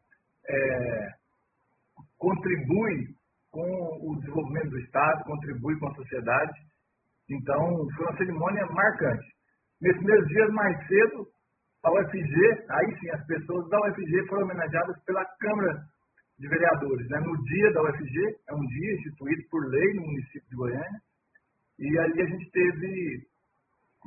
é, 0.48 1.09
contribui 2.17 3.07
com 3.51 3.62
o 3.62 4.19
desenvolvimento 4.19 4.69
do 4.69 4.79
Estado, 4.79 5.24
contribui 5.24 5.77
com 5.79 5.88
a 5.88 5.95
sociedade. 5.95 6.59
Então, 7.29 7.88
foi 7.95 8.05
uma 8.05 8.17
cerimônia 8.17 8.65
marcante. 8.67 9.27
Nesses 9.81 10.01
meus 10.03 10.27
dias 10.27 10.50
mais 10.51 10.88
cedo, 10.88 11.27
a 11.83 11.91
UFG, 11.91 12.65
aí 12.69 13.00
sim, 13.00 13.09
as 13.12 13.25
pessoas 13.25 13.69
da 13.69 13.79
UFG 13.79 14.27
foram 14.27 14.43
homenageadas 14.43 15.01
pela 15.05 15.24
Câmara 15.39 15.81
de 16.38 16.48
Vereadores. 16.48 17.07
Né? 17.09 17.19
No 17.19 17.43
dia 17.43 17.71
da 17.71 17.83
UFG, 17.83 18.38
é 18.50 18.53
um 18.53 18.65
dia 18.65 18.95
instituído 18.95 19.43
por 19.50 19.65
lei 19.67 19.93
no 19.93 20.01
município 20.01 20.50
de 20.50 20.55
Goiânia, 20.55 21.01
e 21.79 22.00
ali 22.00 22.21
a 22.21 22.25
gente 22.25 22.51
teve 22.51 23.27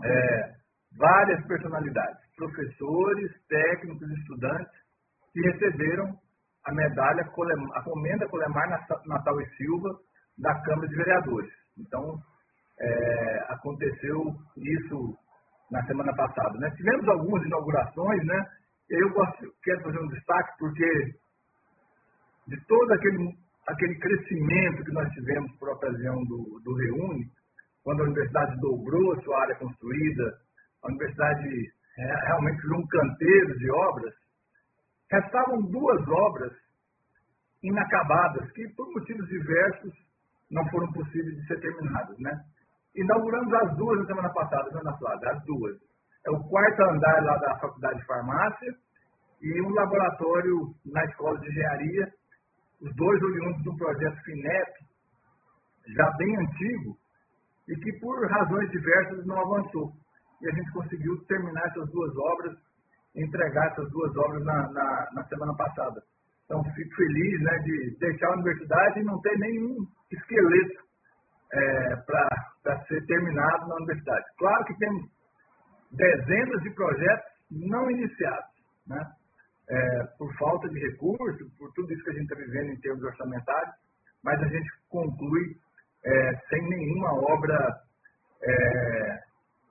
é, 0.04 0.52
várias 0.98 1.46
personalidades, 1.46 2.21
professores, 2.36 3.30
técnicos, 3.48 4.10
estudantes, 4.18 4.82
que 5.32 5.40
receberam 5.40 6.12
a 6.64 6.72
medalha, 6.74 7.22
a 7.22 7.82
comenda 7.82 8.28
Colemar 8.28 8.68
Natal 9.06 9.40
e 9.40 9.56
Silva 9.56 9.88
da 10.38 10.54
Câmara 10.62 10.88
de 10.88 10.96
Vereadores. 10.96 11.52
Então, 11.78 12.18
é, 12.78 13.38
aconteceu 13.48 14.34
isso 14.56 15.16
na 15.70 15.82
semana 15.86 16.14
passada. 16.14 16.58
Né? 16.58 16.70
Tivemos 16.76 17.08
algumas 17.08 17.44
inaugurações, 17.44 18.24
né? 18.24 18.46
eu 18.90 19.10
gosto, 19.10 19.52
quero 19.62 19.82
fazer 19.82 19.98
um 19.98 20.08
destaque 20.08 20.58
porque 20.58 21.14
de 22.48 22.66
todo 22.66 22.92
aquele, 22.92 23.34
aquele 23.68 23.98
crescimento 23.98 24.84
que 24.84 24.92
nós 24.92 25.08
tivemos 25.10 25.50
por 25.58 25.70
ocasião 25.70 26.16
do, 26.24 26.60
do 26.62 26.74
Reúne, 26.74 27.24
quando 27.82 28.00
a 28.00 28.04
universidade 28.04 28.60
dobrou 28.60 29.20
sua 29.22 29.40
área 29.42 29.56
construída, 29.56 30.38
a 30.82 30.88
universidade 30.88 31.72
é, 31.98 32.26
realmente 32.26 32.62
virou 32.62 32.80
um 32.80 32.86
canteiro 32.86 33.58
de 33.58 33.70
obras, 33.70 34.14
restavam 35.10 35.62
duas 35.62 36.08
obras 36.08 36.52
inacabadas, 37.62 38.50
que 38.52 38.68
por 38.74 38.90
motivos 38.92 39.28
diversos 39.28 39.94
não 40.50 40.68
foram 40.70 40.90
possíveis 40.92 41.36
de 41.36 41.46
ser 41.46 41.60
terminadas. 41.60 42.18
Né? 42.18 42.32
Inauguramos 42.96 43.52
as 43.54 43.76
duas 43.76 44.00
na 44.00 44.06
semana 44.06 44.32
passada, 44.32 44.70
né, 44.70 44.80
Ana 44.80 44.96
Flávia? 44.98 45.30
As 45.30 45.44
duas. 45.44 45.76
É 46.26 46.30
o 46.30 46.40
quarto 46.48 46.82
andar 46.82 47.24
lá 47.24 47.36
da 47.38 47.58
Faculdade 47.58 47.98
de 47.98 48.06
Farmácia 48.06 48.74
e 49.40 49.60
um 49.62 49.70
laboratório 49.70 50.74
na 50.86 51.04
Escola 51.04 51.38
de 51.40 51.48
Engenharia, 51.48 52.12
os 52.80 52.94
dois 52.94 53.22
oriundos 53.22 53.62
do 53.64 53.76
projeto 53.76 54.22
FINEP, 54.24 54.70
já 55.96 56.10
bem 56.12 56.36
antigo, 56.36 56.96
e 57.68 57.76
que 57.76 57.98
por 58.00 58.28
razões 58.30 58.70
diversas 58.70 59.26
não 59.26 59.38
avançou. 59.40 59.92
E 60.42 60.48
a 60.48 60.52
gente 60.52 60.72
conseguiu 60.72 61.16
terminar 61.26 61.64
essas 61.68 61.88
duas 61.90 62.16
obras, 62.16 62.56
entregar 63.14 63.70
essas 63.70 63.88
duas 63.90 64.16
obras 64.16 64.44
na, 64.44 64.72
na, 64.72 65.08
na 65.14 65.24
semana 65.28 65.54
passada. 65.56 66.02
Então, 66.44 66.62
fico 66.74 66.94
feliz 66.96 67.40
né, 67.40 67.58
de 67.60 67.96
deixar 67.98 68.28
a 68.28 68.34
universidade 68.34 69.00
e 69.00 69.04
não 69.04 69.20
ter 69.20 69.38
nenhum 69.38 69.86
esqueleto 70.10 70.82
é, 71.52 71.96
para 71.96 72.84
ser 72.88 73.06
terminado 73.06 73.68
na 73.68 73.76
universidade. 73.76 74.24
Claro 74.38 74.64
que 74.64 74.76
temos 74.78 75.04
dezenas 75.92 76.62
de 76.62 76.70
projetos 76.74 77.32
não 77.50 77.90
iniciados, 77.90 78.50
né? 78.86 79.12
É, 79.68 80.04
por 80.18 80.30
falta 80.36 80.68
de 80.68 80.78
recursos, 80.78 81.50
por 81.56 81.72
tudo 81.72 81.92
isso 81.92 82.02
que 82.04 82.10
a 82.10 82.14
gente 82.14 82.24
está 82.24 82.34
vivendo 82.34 82.72
em 82.72 82.80
termos 82.80 83.02
orçamentários, 83.04 83.74
mas 84.22 84.42
a 84.42 84.48
gente 84.48 84.68
conclui 84.90 85.56
é, 86.04 86.36
sem 86.50 86.68
nenhuma 86.68 87.14
obra 87.14 87.80
é, 88.42 89.21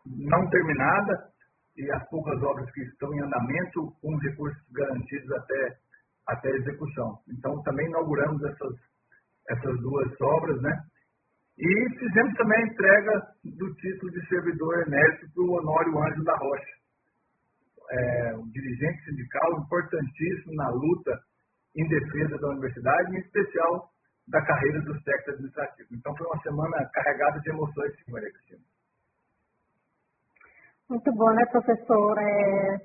não 0.05 0.50
terminada 0.50 1.31
e 1.77 1.91
as 1.91 2.10
poucas 2.10 2.41
obras 2.43 2.70
que 2.72 2.81
estão 2.81 3.13
em 3.13 3.22
andamento 3.22 3.91
com 4.01 4.15
recursos 4.17 4.62
garantidos 4.72 5.31
até, 5.31 5.77
até 6.27 6.50
a 6.50 6.58
execução. 6.58 7.20
Então, 7.29 7.62
também 7.63 7.88
inauguramos 7.88 8.43
essas, 8.43 8.75
essas 9.50 9.79
duas 9.81 10.22
obras, 10.22 10.62
né? 10.62 10.72
E 11.58 12.00
fizemos 12.00 12.34
também 12.36 12.58
a 12.58 12.67
entrega 12.67 13.22
do 13.43 13.74
título 13.75 14.12
de 14.12 14.27
servidor 14.27 14.88
emérito 14.88 15.31
para 15.34 15.43
o 15.43 15.51
Honório 15.51 16.03
Anjo 16.03 16.24
da 16.24 16.36
Rocha, 16.36 16.75
é, 17.91 18.36
um 18.38 18.50
dirigente 18.50 19.03
sindical 19.05 19.60
importantíssimo 19.60 20.55
na 20.55 20.70
luta 20.70 21.20
em 21.75 21.88
defesa 21.88 22.38
da 22.38 22.50
universidade, 22.50 23.15
em 23.15 23.20
especial 23.20 23.91
da 24.27 24.41
carreira 24.46 24.81
dos 24.81 25.01
técnicos 25.03 25.34
administrativos. 25.34 25.91
Então 25.91 26.15
foi 26.15 26.27
uma 26.27 26.41
semana 26.41 26.89
carregada 26.93 27.39
de 27.39 27.50
emoções, 27.50 27.93
Maria 28.08 28.31
Cristina. 28.31 28.71
Muito 30.91 31.10
bom, 31.13 31.31
né, 31.31 31.45
professor? 31.45 32.17
É, 32.19 32.75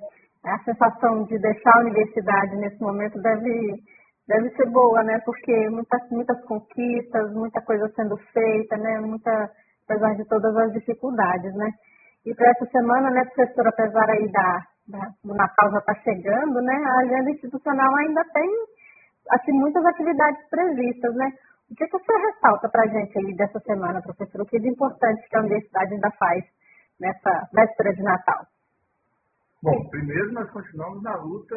a 0.45 0.59
sensação 0.63 1.25
de 1.25 1.37
deixar 1.41 1.73
a 1.75 1.81
universidade 1.81 2.55
nesse 2.55 2.81
momento 2.81 3.21
deve 3.21 3.83
deve 4.29 4.49
ser 4.51 4.71
boa, 4.71 5.03
né? 5.03 5.19
Porque 5.25 5.69
muitas, 5.71 6.09
muitas 6.13 6.41
conquistas, 6.45 7.35
muita 7.35 7.61
coisa 7.63 7.89
sendo 7.97 8.17
feita, 8.33 8.77
né? 8.77 9.01
Muita, 9.01 9.51
apesar 9.89 10.15
de 10.15 10.25
todas 10.29 10.57
as 10.57 10.73
dificuldades, 10.73 11.53
né? 11.57 11.69
E 12.25 12.33
para 12.33 12.49
essa 12.51 12.67
semana, 12.67 13.11
né, 13.11 13.25
professora, 13.25 13.71
apesar 13.71 14.09
aí 14.09 14.31
da, 14.31 14.63
da 14.87 15.11
do 15.25 15.35
Natal 15.35 15.73
já 15.73 15.79
está 15.79 15.95
chegando, 16.05 16.63
né? 16.63 16.75
A 16.77 17.01
agenda 17.01 17.31
institucional 17.33 17.93
ainda 17.97 18.23
tem, 18.33 18.51
assim, 19.33 19.53
muitas 19.53 19.85
atividades 19.85 20.49
previstas, 20.49 21.13
né? 21.17 21.33
O 21.73 21.75
que, 21.75 21.85
que 21.85 21.99
você 21.99 22.13
ressalta 22.19 22.69
para 22.69 22.85
a 22.85 22.87
gente 22.87 23.19
aí 23.19 23.35
dessa 23.35 23.59
semana, 23.67 24.01
professora? 24.01 24.45
O 24.45 24.47
que 24.47 24.61
de 24.61 24.69
importante 24.69 25.29
que 25.29 25.37
a 25.37 25.41
universidade 25.41 25.93
ainda 25.93 26.11
faz 26.13 26.45
nessa 27.01 27.49
véspera 27.53 27.93
de 27.95 28.03
Natal? 28.03 28.47
Bom, 29.63 29.89
primeiro 29.91 30.33
nós 30.33 30.51
continuamos 30.51 31.03
na 31.03 31.17
luta 31.17 31.57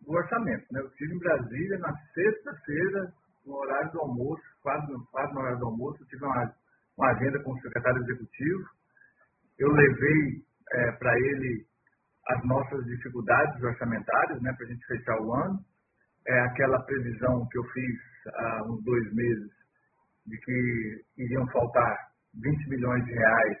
do 0.00 0.12
orçamento. 0.12 0.66
Né? 0.72 0.80
Eu 0.80 0.86
estive 0.88 1.14
em 1.14 1.18
Brasília 1.18 1.78
na 1.78 1.94
sexta-feira, 2.14 3.12
no 3.46 3.54
horário 3.54 3.92
do 3.92 4.00
almoço, 4.00 4.42
quase, 4.62 4.86
quase 5.10 5.32
no 5.32 5.40
horário 5.40 5.58
do 5.58 5.66
almoço, 5.66 6.02
eu 6.02 6.06
tive 6.06 6.24
uma, 6.24 6.54
uma 6.96 7.10
agenda 7.10 7.42
com 7.42 7.52
o 7.52 7.60
secretário 7.60 8.02
executivo. 8.02 8.64
Eu 9.58 9.68
levei 9.68 10.42
é, 10.72 10.92
para 10.92 11.12
ele 11.16 11.66
as 12.28 12.44
nossas 12.44 12.84
dificuldades 12.84 13.62
orçamentárias, 13.62 14.40
né, 14.42 14.52
para 14.52 14.66
a 14.66 14.68
gente 14.68 14.86
fechar 14.86 15.20
o 15.20 15.34
ano. 15.34 15.58
É 16.26 16.40
aquela 16.40 16.80
previsão 16.84 17.46
que 17.50 17.58
eu 17.58 17.64
fiz 17.64 18.00
há 18.34 18.62
uns 18.64 18.82
dois 18.84 19.12
meses 19.12 19.50
de 20.26 20.38
que 20.38 21.04
iriam 21.18 21.46
faltar 21.48 22.12
20 22.34 22.68
milhões 22.68 23.04
de 23.04 23.12
reais 23.12 23.58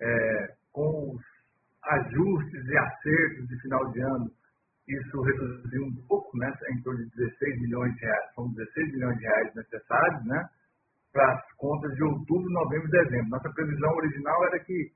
é, 0.00 0.54
com 0.72 1.14
os 1.14 1.22
ajustes 1.84 2.66
e 2.66 2.78
acertos 2.78 3.48
de 3.48 3.60
final 3.62 3.90
de 3.92 4.00
ano 4.00 4.30
isso 4.90 5.22
reduziu 5.22 5.84
um 5.84 5.94
pouco, 6.08 6.36
né, 6.38 6.52
em 6.72 6.82
torno 6.82 6.98
de 7.04 7.10
16 7.16 7.60
milhões 7.60 7.94
de 7.94 8.00
reais, 8.00 8.34
são 8.34 8.52
16 8.52 8.92
milhões 8.92 9.16
de 9.18 9.24
reais 9.24 9.54
necessários, 9.54 10.24
né, 10.26 10.48
para 11.12 11.32
as 11.32 11.52
contas 11.56 11.94
de 11.94 12.02
outubro, 12.02 12.50
novembro 12.50 12.88
e 12.88 12.90
dezembro. 12.90 13.30
Nossa 13.30 13.50
previsão 13.52 13.90
original 13.96 14.44
era 14.46 14.58
que 14.60 14.90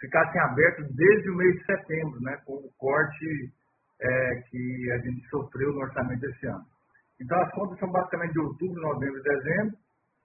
ficassem 0.00 0.40
abertos 0.40 0.86
desde 0.94 1.30
o 1.30 1.36
mês 1.36 1.54
de 1.58 1.64
setembro, 1.64 2.20
né, 2.22 2.36
com 2.44 2.54
o 2.54 2.72
corte 2.78 3.52
é, 4.00 4.34
que 4.48 4.92
a 4.92 4.98
gente 4.98 5.28
sofreu 5.28 5.72
no 5.72 5.80
orçamento 5.80 6.20
desse 6.20 6.46
ano. 6.46 6.64
Então, 7.20 7.40
as 7.40 7.50
contas 7.52 7.78
são 7.80 7.90
basicamente 7.90 8.32
de 8.32 8.40
outubro, 8.40 8.80
novembro 8.80 9.18
e 9.18 9.22
dezembro, 9.22 9.76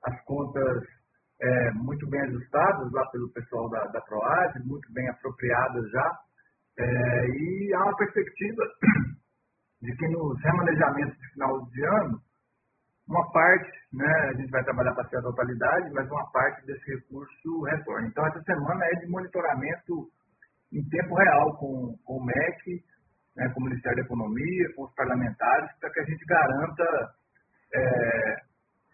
as 0.06 0.24
contas 0.26 0.84
é, 1.42 1.72
muito 1.74 2.08
bem 2.10 2.22
ajustadas 2.22 2.92
lá 2.92 3.06
pelo 3.12 3.30
pessoal 3.34 3.70
da, 3.70 3.84
da 3.88 4.02
muito 4.66 4.92
bem 4.94 5.08
apropriadas 5.10 5.90
já, 5.92 6.20
é, 6.80 7.28
e 7.28 7.74
há 7.76 7.84
uma 7.84 7.98
perspectiva 7.98 8.64
de 9.82 9.96
que 9.96 10.08
nos 10.08 10.42
remanejamentos 10.42 11.18
de 11.18 11.32
final 11.34 11.66
de 11.70 11.86
ano, 11.86 12.22
uma 13.08 13.32
parte, 13.32 13.70
né, 13.92 14.30
a 14.30 14.34
gente 14.34 14.50
vai 14.50 14.64
trabalhar 14.64 14.94
para 14.94 15.08
ser 15.10 15.18
a 15.18 15.22
totalidade, 15.22 15.92
mas 15.94 16.10
uma 16.10 16.32
parte 16.32 16.66
desse 16.66 16.96
recurso 16.96 17.62
retorna. 17.64 18.08
Então, 18.08 18.26
essa 18.28 18.42
semana 18.44 18.86
é 18.86 19.00
de 19.00 19.08
monitoramento 19.08 20.10
em 20.72 20.84
tempo 20.90 21.16
real 21.16 21.58
com, 21.58 21.98
com 22.06 22.18
o 22.18 22.26
MEC, 22.26 22.84
né, 23.36 23.50
com 23.50 23.62
o 23.62 23.64
Ministério 23.66 23.98
da 23.98 24.06
Economia, 24.06 24.74
com 24.76 24.86
os 24.86 24.96
parlamentares, 24.96 25.70
para 25.80 25.92
que 25.92 26.00
a 26.00 26.04
gente 26.06 26.26
garanta 26.26 26.84
é, 27.76 28.36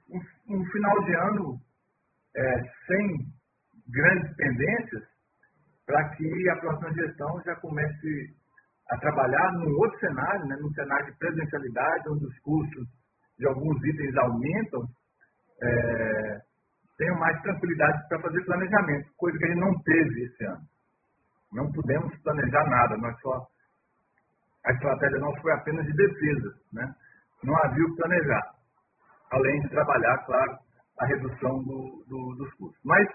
um, 0.10 0.55
um, 0.55 0.65
final 0.65 1.03
de 1.03 1.15
ano 1.15 1.62
sem 2.88 3.08
grandes 3.92 4.36
pendências, 4.36 5.04
para 5.86 6.10
que 6.16 6.50
a 6.50 6.56
próxima 6.58 6.94
gestão 6.94 7.42
já 7.44 7.56
comece 7.56 8.36
a 8.92 8.98
trabalhar 8.98 9.51
num 9.54 9.72
outro 9.78 10.00
cenário, 10.00 10.46
né, 10.46 10.56
num 10.62 10.72
cenário 10.74 11.06
de 11.12 11.18
presencialidade, 11.18 12.10
onde 12.10 12.25
os 12.25 12.39
custos 12.39 12.88
de 13.38 13.48
alguns 13.48 13.78
itens 13.86 14.16
aumentam, 14.18 14.82
é, 15.62 16.39
tenham 16.98 17.18
mais 17.18 17.42
tranquilidade 17.42 18.08
para 18.08 18.22
fazer 18.22 18.44
planejamento, 18.46 19.10
coisa 19.18 19.38
que 19.38 19.46
a 19.46 19.48
gente 19.48 19.60
não 19.60 19.74
teve 19.84 20.24
esse 20.25 20.46
ano. 20.46 20.62
Não 21.54 21.72
pudemos 21.72 22.16
planejar 22.22 22.70
nada, 22.70 22.98
nós 22.98 23.20
só, 23.22 23.48
a 24.66 24.72
estratégia 24.74 25.20
nossa 25.20 25.42
foi 25.42 25.54
apenas 25.54 25.86
de 25.86 25.94
defesa, 25.94 26.54
né? 26.74 26.94
não 27.44 27.56
havia 27.63 27.86
o 27.86 27.96
planejar, 27.96 28.44
além 29.32 29.62
de 29.62 29.70
trabalhar, 29.70 30.18
claro, 30.25 30.58
a 31.00 31.06
redução 31.06 31.63
do, 31.63 32.03
do, 32.08 32.36
dos 32.36 32.53
custos. 32.56 32.79
Mas 32.84 33.08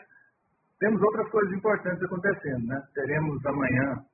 temos 0.81 1.01
outras 1.03 1.29
coisas 1.31 1.53
importantes 1.57 2.03
acontecendo. 2.03 2.67
Né? 2.67 2.83
Teremos 2.95 3.45
amanhã 3.47 4.05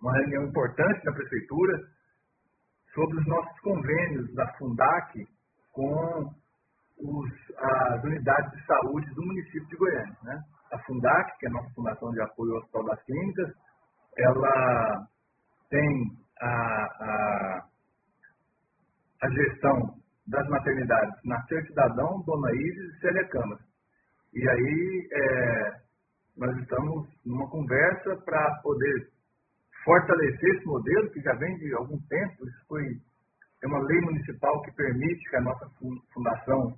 uma 0.00 0.12
reunião 0.14 0.44
importante 0.44 1.04
na 1.04 1.12
Prefeitura 1.12 1.78
sobre 2.94 3.18
os 3.18 3.26
nossos 3.26 3.60
convênios 3.60 4.34
da 4.34 4.46
Fundac 4.54 5.26
com 5.72 6.30
os, 6.98 7.30
as 7.56 8.04
unidades 8.04 8.50
de 8.52 8.66
saúde 8.66 9.14
do 9.14 9.24
município 9.24 9.66
de 9.66 9.76
Goiânia. 9.76 10.16
Né? 10.22 10.42
A 10.72 10.78
Fundac, 10.80 11.38
que 11.38 11.46
é 11.46 11.48
a 11.48 11.52
nossa 11.52 11.70
Fundação 11.74 12.10
de 12.10 12.20
Apoio 12.20 12.52
ao 12.52 12.58
Hospital 12.58 12.84
das 12.86 13.02
Clínicas, 13.04 13.52
ela 14.18 15.06
tem 15.70 16.10
a, 16.40 16.48
a, 16.50 17.64
a 19.22 19.30
gestão 19.30 19.99
das 20.30 20.48
maternidades 20.48 21.14
Nascer 21.24 21.66
Cidadão, 21.66 22.22
Dona 22.24 22.52
Isis 22.52 22.94
e 22.94 23.00
Célia 23.00 23.28
Câmara. 23.28 23.60
E 24.32 24.48
aí 24.48 25.08
é, 25.12 25.72
nós 26.36 26.56
estamos 26.58 27.08
numa 27.26 27.50
conversa 27.50 28.16
para 28.24 28.60
poder 28.62 29.08
fortalecer 29.84 30.56
esse 30.56 30.66
modelo, 30.66 31.10
que 31.10 31.20
já 31.20 31.34
vem 31.34 31.56
de 31.56 31.74
algum 31.74 31.98
tempo. 32.08 32.46
Isso 32.46 32.66
foi 32.68 32.84
é 33.62 33.66
uma 33.66 33.80
lei 33.80 34.00
municipal 34.00 34.62
que 34.62 34.72
permite 34.72 35.28
que 35.28 35.36
a 35.36 35.42
nossa 35.42 35.68
fundação 36.14 36.74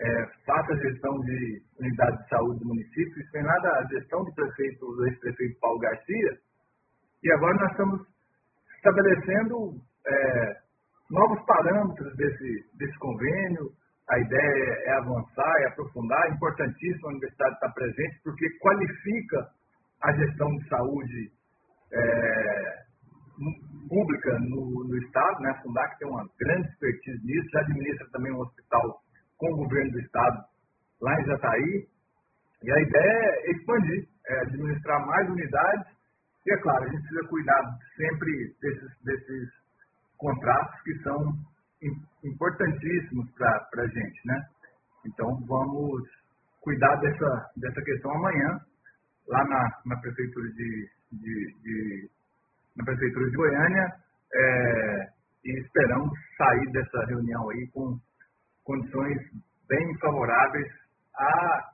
é, 0.00 0.26
faça 0.44 0.72
a 0.72 0.76
gestão 0.76 1.20
de 1.20 1.62
unidades 1.78 2.18
de 2.20 2.28
saúde 2.28 2.58
do 2.60 2.66
município. 2.66 3.20
Isso 3.20 3.30
tem 3.30 3.42
nada 3.42 3.68
a 3.68 3.86
gestão 3.86 4.24
do 4.24 4.34
prefeito, 4.34 4.86
do 4.86 5.06
ex-prefeito 5.06 5.60
Paulo 5.60 5.78
Garcia. 5.78 6.38
E 7.22 7.32
agora 7.32 7.54
nós 7.54 7.70
estamos 7.70 8.00
estabelecendo 8.76 9.74
é, 10.06 10.59
novos 11.10 11.44
parâmetros 11.44 12.16
desse, 12.16 12.64
desse 12.78 12.98
convênio, 12.98 13.70
a 14.08 14.18
ideia 14.18 14.74
é 14.86 14.92
avançar, 14.92 15.54
é 15.60 15.66
aprofundar. 15.68 16.26
É 16.26 16.34
importantíssimo 16.34 17.06
a 17.06 17.10
universidade 17.10 17.54
estar 17.54 17.72
presente, 17.72 18.20
porque 18.24 18.50
qualifica 18.58 19.48
a 20.02 20.12
gestão 20.12 20.48
de 20.56 20.68
saúde 20.68 21.30
é, 21.92 22.80
pública 23.88 24.38
no, 24.40 24.88
no, 24.88 24.96
Estado. 24.98 25.40
Né? 25.40 25.50
A 25.50 25.62
Fundac 25.62 25.98
tem 25.98 26.08
uma 26.08 26.26
grande 26.38 26.68
expertise 26.68 27.24
nisso, 27.24 27.50
já 27.52 27.60
administra 27.60 28.08
também 28.12 28.32
um 28.32 28.40
hospital 28.40 29.00
com 29.38 29.52
o 29.52 29.56
governo 29.58 29.92
do 29.92 30.00
Estado 30.00 30.44
lá 31.02 31.20
em 31.20 31.24
Jataí. 31.26 31.86
E 32.62 32.70
a 32.70 32.80
ideia 32.80 33.12
é 33.12 33.50
expandir, 33.52 34.08
é 34.26 34.40
administrar 34.40 35.06
mais 35.06 35.28
unidades. 35.30 35.86
E, 36.46 36.52
é 36.52 36.56
claro, 36.58 36.84
a 36.84 36.88
gente 36.88 37.00
precisa 37.00 37.28
cuidar 37.28 37.62
sempre 37.96 38.56
desses, 38.60 39.02
desses 39.04 39.59
contratos 40.20 40.82
que 40.82 40.94
são 41.02 41.34
importantíssimos 42.22 43.30
para 43.32 43.82
a 43.82 43.86
gente, 43.86 44.20
né? 44.26 44.46
Então, 45.06 45.40
vamos 45.46 46.02
cuidar 46.60 46.94
dessa, 46.96 47.50
dessa 47.56 47.82
questão 47.82 48.12
amanhã, 48.12 48.60
lá 49.28 49.44
na, 49.44 49.80
na 49.86 49.96
Prefeitura 50.00 50.48
de, 50.50 50.90
de, 51.12 51.54
de 51.62 52.10
na 52.76 52.84
Prefeitura 52.84 53.30
de 53.30 53.36
Goiânia, 53.36 53.88
é, 54.32 55.08
e 55.44 55.58
esperamos 55.58 56.12
sair 56.36 56.70
dessa 56.70 57.06
reunião 57.06 57.48
aí 57.50 57.66
com 57.72 57.98
condições 58.62 59.18
bem 59.68 59.98
favoráveis 59.98 60.68
à, 61.16 61.70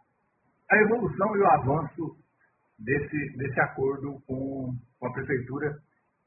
à 0.71 0.77
evolução 0.77 1.37
e 1.37 1.41
o 1.41 1.47
avanço 1.51 2.17
desse, 2.79 3.37
desse 3.37 3.61
acordo 3.61 4.21
com, 4.27 4.73
com 5.01 5.07
a 5.09 5.13
Prefeitura 5.13 5.77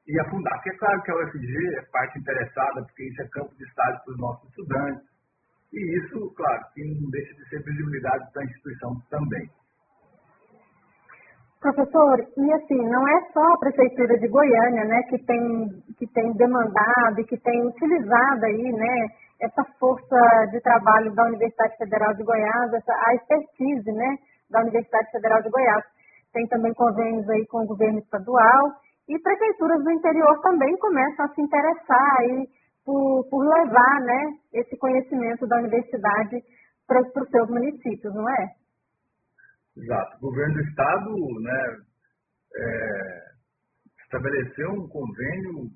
e 0.08 0.20
a 0.20 0.30
Fundac. 0.30 0.70
É 0.70 0.78
claro 0.78 1.02
que 1.04 1.12
a 1.12 1.16
UFG 1.16 1.76
é 1.78 1.82
parte 1.92 2.20
interessada, 2.20 2.82
porque 2.84 3.04
isso 3.08 3.22
é 3.22 3.28
campo 3.28 3.56
de 3.56 3.64
estágio 3.64 4.02
para 4.04 4.14
os 4.14 4.20
nossos 4.20 4.50
estudantes. 4.50 5.10
E 5.72 5.98
isso, 6.00 6.34
claro, 6.36 6.64
que 6.74 6.84
não 6.84 7.10
deixa 7.12 7.34
de 7.36 7.50
ser 7.50 7.64
visibilidade 7.64 8.34
da 8.34 8.44
instituição 8.44 8.96
também. 9.10 9.50
Professor, 11.60 12.18
e 12.38 12.54
assim, 12.54 12.90
não 12.90 13.08
é 13.08 13.22
só 13.34 13.44
a 13.44 13.60
Prefeitura 13.60 14.18
de 14.18 14.28
Goiânia, 14.30 14.86
né, 14.86 15.04
que 15.10 15.18
tem, 15.26 15.70
que 15.98 16.08
tem 16.08 16.32
demandado 16.34 17.20
e 17.20 17.26
que 17.26 17.38
tem 17.38 17.68
utilizado 17.68 18.46
aí, 18.46 18.72
né, 18.72 19.08
essa 19.42 19.64
força 19.78 20.18
de 20.52 20.62
trabalho 20.62 21.14
da 21.14 21.26
Universidade 21.26 21.76
Federal 21.78 22.14
de 22.14 22.24
Goiás, 22.24 22.74
essa, 22.74 22.94
a 22.94 23.16
expertise, 23.16 23.92
né, 23.92 24.18
da 24.50 24.62
Universidade 24.62 25.12
Federal 25.12 25.42
de 25.42 25.50
Goiás. 25.50 25.84
Tem 26.32 26.48
também 26.48 26.74
convênios 26.74 27.30
aí 27.30 27.46
com 27.48 27.64
o 27.64 27.68
governo 27.68 28.00
estadual 28.00 28.72
e 29.10 29.20
prefeituras 29.20 29.84
do 29.84 29.92
interior 29.92 30.40
também 30.42 30.78
começam 30.78 31.26
a 31.26 31.34
se 31.34 31.42
interessar 31.42 32.16
aí 32.20 32.48
por, 32.86 33.28
por 33.30 33.44
levar 33.44 34.02
né, 34.02 34.38
esse 34.54 34.78
conhecimento 34.78 35.48
da 35.48 35.58
universidade 35.58 36.38
para 36.88 37.02
os 37.02 37.30
seus 37.30 37.50
municípios, 37.50 38.14
não 38.14 38.30
é? 38.30 38.54
Exato. 39.76 40.18
O 40.18 40.30
governo 40.30 40.54
do 40.54 40.62
estado 40.62 41.10
né, 41.42 41.78
é, 42.56 43.20
estabeleceu 44.06 44.70
um 44.74 44.88
convênio 44.88 45.70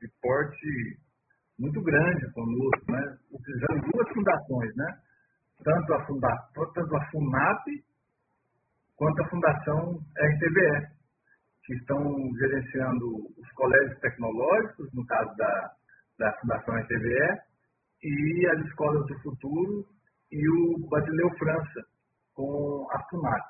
de 0.00 0.08
porte 0.22 0.98
muito 1.58 1.82
grande 1.82 2.32
conosco, 2.32 2.92
né, 2.92 3.16
utilizando 3.30 3.92
duas 3.92 4.08
fundações, 4.08 4.74
né, 4.76 4.98
tanto 5.62 5.94
a, 5.94 6.06
funda, 6.06 6.28
tanto 6.54 6.96
a 6.96 7.10
FUNAP 7.10 7.64
quanto 8.96 9.22
a 9.22 9.28
Fundação 9.28 9.98
RTBS 10.16 10.93
que 11.64 11.74
estão 11.74 12.00
gerenciando 12.38 13.06
os 13.38 13.52
colégios 13.52 13.98
tecnológicos, 14.00 14.92
no 14.92 15.06
caso 15.06 15.34
da, 15.36 15.70
da 16.18 16.32
Fundação 16.40 16.74
RTVE, 16.76 17.40
e 18.02 18.46
as 18.48 18.66
escolas 18.66 19.06
do 19.06 19.18
futuro 19.20 19.86
e 20.30 20.48
o 20.48 20.88
Basileu 20.88 21.30
França, 21.38 21.80
com 22.34 22.86
a 22.90 23.02
FUNAP. 23.08 23.44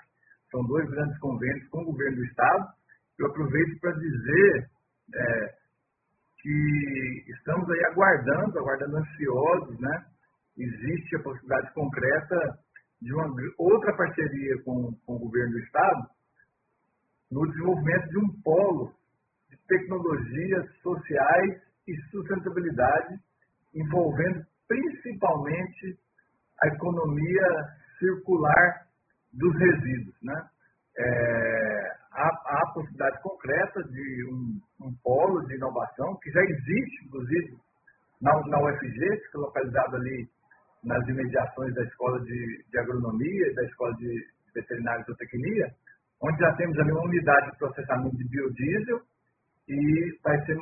São 0.51 0.63
dois 0.67 0.89
grandes 0.91 1.19
convênios 1.19 1.69
com 1.69 1.83
o 1.83 1.87
governo 1.87 2.17
do 2.17 2.25
Estado 2.25 2.75
eu 3.19 3.27
aproveito 3.27 3.81
para 3.81 3.93
dizer 3.93 4.69
é, 5.15 5.55
que 6.41 7.25
estamos 7.29 7.71
aí 7.71 7.85
aguardando, 7.85 8.59
aguardando 8.59 8.97
ansiosos, 8.97 9.79
né? 9.81 10.05
Existe 10.59 11.17
a 11.17 11.23
possibilidade 11.23 11.73
concreta 11.75 12.59
de 13.01 13.13
uma 13.15 13.33
outra 13.59 13.97
parceria 13.97 14.63
com, 14.65 14.93
com 15.07 15.15
o 15.15 15.19
governo 15.19 15.53
do 15.53 15.59
Estado 15.61 16.09
no 17.35 17.45
desenvolvimento 17.49 18.09
de 18.11 18.19
um 18.19 18.43
polo 18.43 18.95
de 19.51 19.57
tecnologias 19.67 20.65
sociais 20.83 21.61
e 21.89 21.97
sustentabilidade 22.11 23.19
envolvendo 23.75 24.47
principalmente 24.69 25.99
a 26.63 26.69
economia 26.69 27.47
circular 27.99 28.87
dos 29.33 29.53
resíduos. 29.59 30.15
Né? 30.23 30.49
É, 30.97 31.97
há, 32.13 32.29
há 32.29 32.63
a 32.63 32.73
possibilidade 32.73 33.21
concreta 33.21 33.83
de 33.83 34.25
um, 34.31 34.87
um, 34.87 34.95
polo 35.03 35.45
de 35.49 35.57
inovação 35.57 36.17
que 36.23 36.31
já 36.31 36.41
existe, 36.41 37.05
inclusive, 37.05 37.59
na, 38.23 38.31
na 38.47 38.61
UFG, 38.61 38.95
que 38.95 39.27
fica 39.27 39.39
localizado 39.39 39.97
ali 39.97 40.29
nas 40.85 41.05
imediações 41.09 41.75
da 41.75 41.83
Escola 41.83 42.21
de, 42.21 42.65
de 42.71 42.79
Agronomia 42.79 43.49
e 43.49 43.55
da 43.55 43.65
Escola 43.65 43.93
de 43.97 44.25
Veterinária 44.55 45.03
e 45.03 45.05
Zootecnia, 45.07 45.75
onde 46.23 46.39
já 46.39 46.53
temos 46.55 46.79
ali 46.79 46.93
uma 46.93 47.05
unidade 47.05 47.51
de 47.51 47.59
processamento 47.59 48.17
de 48.17 48.29
biodiesel 48.29 49.01
e 49.69 50.19
vai 50.23 50.45
ser 50.45 50.57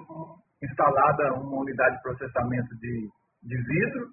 instalada 0.63 1.35
uma 1.35 1.61
unidade 1.61 1.97
de 1.97 2.03
processamento 2.03 2.75
de, 2.77 3.09
de 3.43 3.57
vidro 3.57 4.11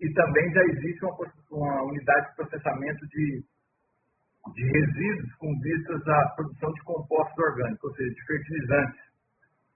e 0.00 0.12
também 0.14 0.50
já 0.52 0.62
existe 0.64 1.04
uma, 1.04 1.14
uma 1.50 1.82
unidade 1.84 2.30
de 2.30 2.36
processamento 2.36 3.06
de, 3.08 3.44
de 4.54 4.64
resíduos 4.64 5.34
com 5.36 5.58
vistas 5.60 6.08
à 6.08 6.28
produção 6.36 6.72
de 6.72 6.82
compostos 6.82 7.38
orgânicos, 7.38 7.84
ou 7.84 7.96
seja, 7.96 8.14
de 8.14 8.26
fertilizantes 8.26 9.00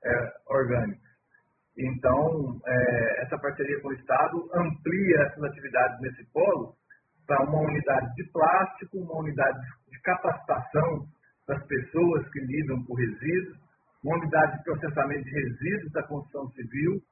é, 0.05 0.33
orgânicos. 0.49 1.05
Então, 1.77 2.61
é, 2.67 3.23
essa 3.23 3.37
parceria 3.39 3.81
com 3.81 3.89
o 3.89 3.93
Estado 3.93 4.49
amplia 4.55 5.23
essas 5.27 5.43
atividades 5.45 6.01
nesse 6.01 6.25
polo 6.33 6.75
para 7.27 7.43
uma 7.45 7.61
unidade 7.61 8.15
de 8.15 8.25
plástico, 8.31 8.99
uma 8.99 9.19
unidade 9.21 9.59
de 9.61 9.84
capacitação 10.05 11.07
das 11.49 11.67
pessoas 11.67 12.29
que 12.31 12.41
lidam 12.41 12.85
com 12.85 12.95
resíduos, 12.95 13.59
uma 14.05 14.17
unidade 14.17 14.59
de 14.59 14.65
processamento 14.65 15.25
de 15.25 15.31
resíduos 15.31 15.93
da 15.93 16.03
construção 16.07 16.49
civil 16.53 17.03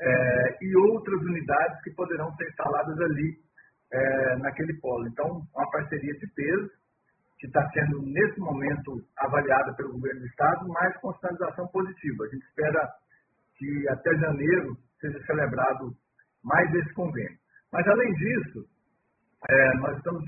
é, 0.00 0.58
e 0.60 0.76
outras 0.76 1.20
unidades 1.22 1.82
que 1.82 1.90
poderão 1.94 2.34
ser 2.36 2.48
instaladas 2.48 3.00
ali 3.00 3.36
é, 3.92 4.36
naquele 4.36 4.74
polo. 4.80 5.06
Então, 5.08 5.42
uma 5.54 5.70
parceria 5.70 6.12
de 6.14 6.26
peso 6.34 6.70
que 7.38 7.46
está 7.46 7.66
sendo, 7.70 8.02
nesse 8.02 8.38
momento, 8.40 9.02
avaliada 9.18 9.74
pelo 9.74 9.92
governo 9.92 10.20
do 10.20 10.26
Estado, 10.26 10.68
mas 10.68 10.96
com 10.98 11.12
sinalização 11.14 11.66
positiva. 11.68 12.24
A 12.24 12.28
gente 12.28 12.44
espera 12.44 12.88
que 13.56 13.88
até 13.88 14.14
janeiro 14.16 14.76
seja 15.00 15.18
celebrado 15.26 15.92
mais 16.42 16.72
esse 16.74 16.92
convênio. 16.94 17.38
Mas, 17.72 17.86
além 17.86 18.12
disso, 18.14 18.64
é, 19.48 19.76
nós 19.78 19.96
estamos 19.96 20.24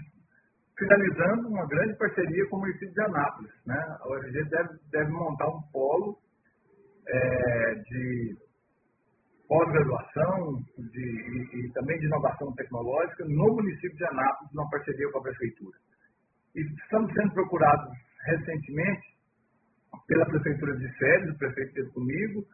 finalizando 0.79 1.49
uma 1.49 1.67
grande 1.67 1.97
parceria 1.97 2.49
com 2.49 2.57
o 2.57 2.61
município 2.61 2.93
de 2.93 3.01
Anápolis. 3.03 3.53
Né? 3.67 3.97
A 4.01 4.09
UFG 4.09 4.45
deve, 4.51 4.79
deve 4.91 5.11
montar 5.11 5.49
um 5.49 5.63
polo 5.73 6.19
é, 7.09 7.75
de 7.75 8.37
pós-graduação 9.49 10.61
e, 10.77 11.67
e, 11.67 11.73
também 11.73 11.99
de 11.99 12.07
inovação 12.07 12.53
tecnológica 12.55 13.25
no 13.25 13.55
município 13.55 13.97
de 13.97 14.05
Anápolis, 14.05 14.53
numa 14.53 14.71
parceria 14.71 15.11
com 15.13 15.19
a 15.19 15.23
Prefeitura. 15.23 15.79
E 16.57 16.61
estamos 16.61 17.13
sendo 17.15 17.33
procurados 17.33 17.93
recentemente 18.27 19.17
pela 20.07 20.27
Prefeitura 20.27 20.77
de 20.77 20.99
Férias, 20.99 21.35
o 21.35 21.39
prefeito 21.39 21.69
esteve 21.69 21.91
comigo. 21.91 22.45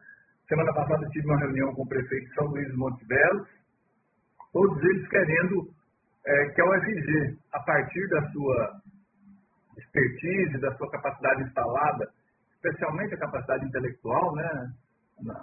Semana 0.47 0.73
passada 0.73 1.09
tive 1.09 1.25
uma 1.25 1.39
reunião 1.39 1.73
com 1.73 1.83
o 1.83 1.87
prefeito 1.87 2.33
São 2.35 2.45
Luís 2.47 2.73
Montes 2.75 3.07
Belos, 3.07 3.47
todos 4.51 4.83
eles 4.83 5.07
querendo 5.07 5.73
é, 6.25 6.49
que 6.49 6.61
a 6.61 6.65
UFG, 6.65 7.37
a 7.51 7.59
partir 7.59 8.07
da 8.09 8.21
sua 8.31 8.81
expertise, 9.77 10.59
da 10.59 10.75
sua 10.75 10.89
capacidade 10.91 11.43
instalada, 11.43 12.09
especialmente 12.55 13.15
a 13.15 13.19
capacidade 13.19 13.65
intelectual, 13.65 14.35
né, 14.35 14.73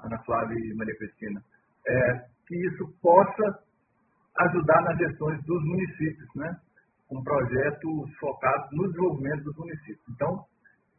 Ana 0.05 0.19
Flávia 0.25 0.57
e 0.59 0.75
Maria 0.75 0.97
Cristina, 0.97 1.43
é, 1.87 2.25
que 2.47 2.57
isso 2.67 2.87
possa 3.03 3.59
ajudar 4.39 4.83
nas 4.83 4.99
gestões 4.99 5.43
dos 5.45 5.63
municípios, 5.65 6.29
né, 6.37 6.57
com 7.09 7.23
projetos 7.23 8.17
focados 8.19 8.69
no 8.73 8.89
desenvolvimento 8.89 9.45
dos 9.45 9.57
municípios. 9.57 10.05
Então, 10.11 10.45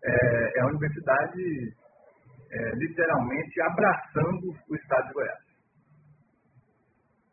é, 0.04 0.60
é 0.60 0.62
a 0.62 0.68
universidade 0.68 1.74
é, 2.52 2.76
literalmente 2.76 3.62
abraçando 3.62 4.54
o 4.70 4.76
Estado 4.76 5.08
de 5.08 5.14
Goiás. 5.14 5.51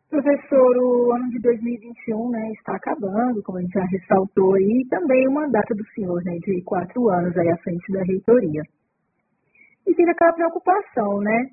Professor, 0.09 0.77
o 0.77 1.13
ano 1.13 1.29
de 1.29 1.39
2021 1.39 2.31
né, 2.31 2.51
está 2.53 2.75
acabando, 2.75 3.43
como 3.43 3.59
a 3.59 3.61
gente 3.61 3.73
já 3.73 3.85
ressaltou 3.85 4.55
aí, 4.55 4.81
e 4.81 4.89
também 4.89 5.27
o 5.27 5.31
mandato 5.31 5.75
do 5.75 5.85
senhor 5.93 6.23
né, 6.23 6.33
de 6.39 6.63
quatro 6.63 7.09
anos 7.09 7.37
aí 7.37 7.47
à 7.47 7.57
frente 7.57 7.91
da 7.93 8.01
reitoria. 8.03 8.63
E 9.85 9.93
fica 9.93 10.11
aquela 10.11 10.33
preocupação, 10.33 11.19
né? 11.21 11.49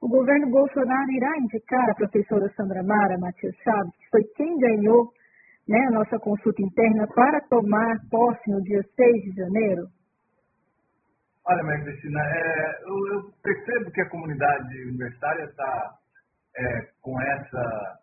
O 0.00 0.08
governo 0.08 0.50
Bolsonaro 0.50 1.10
irá 1.12 1.38
indicar 1.38 1.88
a 1.88 1.94
professora 1.94 2.52
Sandra 2.56 2.82
Mara 2.82 3.16
Matias 3.16 3.54
Chaves, 3.62 3.96
que 3.96 4.10
foi 4.10 4.24
quem 4.36 4.58
ganhou 4.58 5.12
né, 5.68 5.78
a 5.86 5.92
nossa 5.92 6.18
consulta 6.18 6.60
interna, 6.62 7.06
para 7.14 7.40
tomar 7.48 7.96
posse 8.10 8.50
no 8.50 8.60
dia 8.62 8.82
6 8.96 9.22
de 9.22 9.32
janeiro? 9.36 9.86
Olha, 11.46 11.62
Maria 11.62 11.84
Cristina, 11.84 12.20
é, 12.20 12.82
eu, 12.84 13.14
eu, 13.14 13.30
percebo 13.42 13.90
que 13.92 14.00
a 14.00 14.08
comunidade 14.10 14.82
universitária 14.88 15.44
está 15.44 15.94
é, 16.56 16.88
com 17.00 17.20
essa 17.20 17.98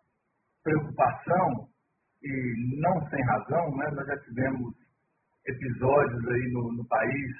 preocupação, 0.62 1.68
e 2.22 2.80
não 2.80 3.08
sem 3.08 3.22
razão, 3.24 3.76
né? 3.76 3.90
nós 3.92 4.06
já 4.06 4.16
tivemos 4.18 4.74
episódios 5.46 6.28
aí 6.28 6.52
no, 6.52 6.72
no 6.72 6.86
país 6.86 7.36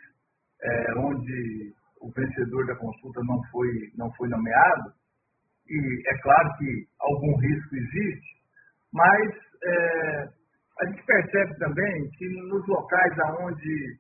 é, 0.63 0.95
onde 0.99 1.73
o 2.01 2.11
vencedor 2.11 2.67
da 2.67 2.75
consulta 2.77 3.21
não 3.25 3.41
foi, 3.51 3.93
não 3.97 4.13
foi 4.15 4.29
nomeado, 4.29 4.93
e 5.69 6.03
é 6.09 6.19
claro 6.19 6.57
que 6.59 6.87
algum 7.01 7.37
risco 7.39 7.77
existe, 7.77 8.43
mas 8.93 9.31
é, 9.65 10.29
a 10.81 10.87
gente 10.87 11.05
percebe 11.05 11.57
também 11.59 12.11
que 12.11 12.29
nos 12.49 12.67
locais 12.67 13.17
onde 13.41 13.99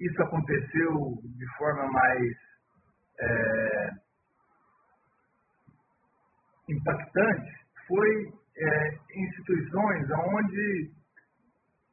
isso 0.00 0.22
aconteceu 0.22 1.18
de 1.22 1.56
forma 1.58 1.86
mais 1.92 2.32
é, 3.20 3.90
impactante 6.68 7.52
foi 7.86 8.32
é, 8.56 8.88
instituições 9.14 10.06
onde 10.10 10.90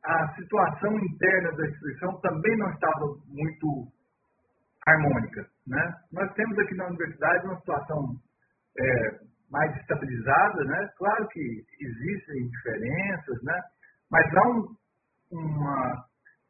a 0.04 0.34
situação 0.36 0.98
interna 0.98 1.52
da 1.52 1.68
instituição 1.68 2.20
também 2.22 2.58
não 2.58 2.70
estava 2.72 3.06
muito 3.28 3.88
harmônica. 4.88 5.46
Né? 5.68 5.94
Nós 6.12 6.34
temos 6.34 6.58
aqui 6.58 6.76
na 6.76 6.88
universidade 6.88 7.46
uma 7.46 7.60
situação 7.60 8.16
é, 8.80 9.20
mais 9.52 9.76
estabilizada, 9.78 10.64
né? 10.64 10.90
claro 10.98 11.28
que 11.28 11.64
existem 11.82 12.48
diferenças, 12.48 13.44
né? 13.44 13.62
mas 14.12 14.26
há 14.36 14.48
um, 14.50 14.76
uma 15.32 16.06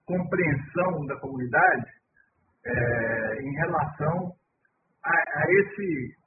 compreensão 0.05 1.05
da 1.05 1.19
comunidade 1.19 1.86
é, 2.65 3.41
em 3.41 3.51
relação 3.55 4.34
a, 5.03 5.12
a 5.12 5.43
esse 5.49 6.18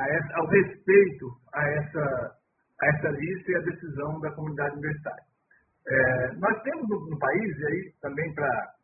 essa, 0.00 0.36
ao 0.36 0.46
respeito 0.46 1.26
a 1.54 1.68
essa, 1.68 2.36
a 2.80 2.86
essa 2.86 3.08
lista 3.10 3.52
e 3.52 3.56
a 3.56 3.60
decisão 3.60 4.20
da 4.20 4.32
comunidade 4.32 4.74
universitária. 4.74 5.24
É, 5.86 6.32
nós 6.36 6.62
temos 6.62 6.88
no, 6.88 7.10
no, 7.10 7.18
país, 7.18 7.58
e 7.58 7.66
aí 7.66 7.92
também 8.00 8.32
para 8.34 8.74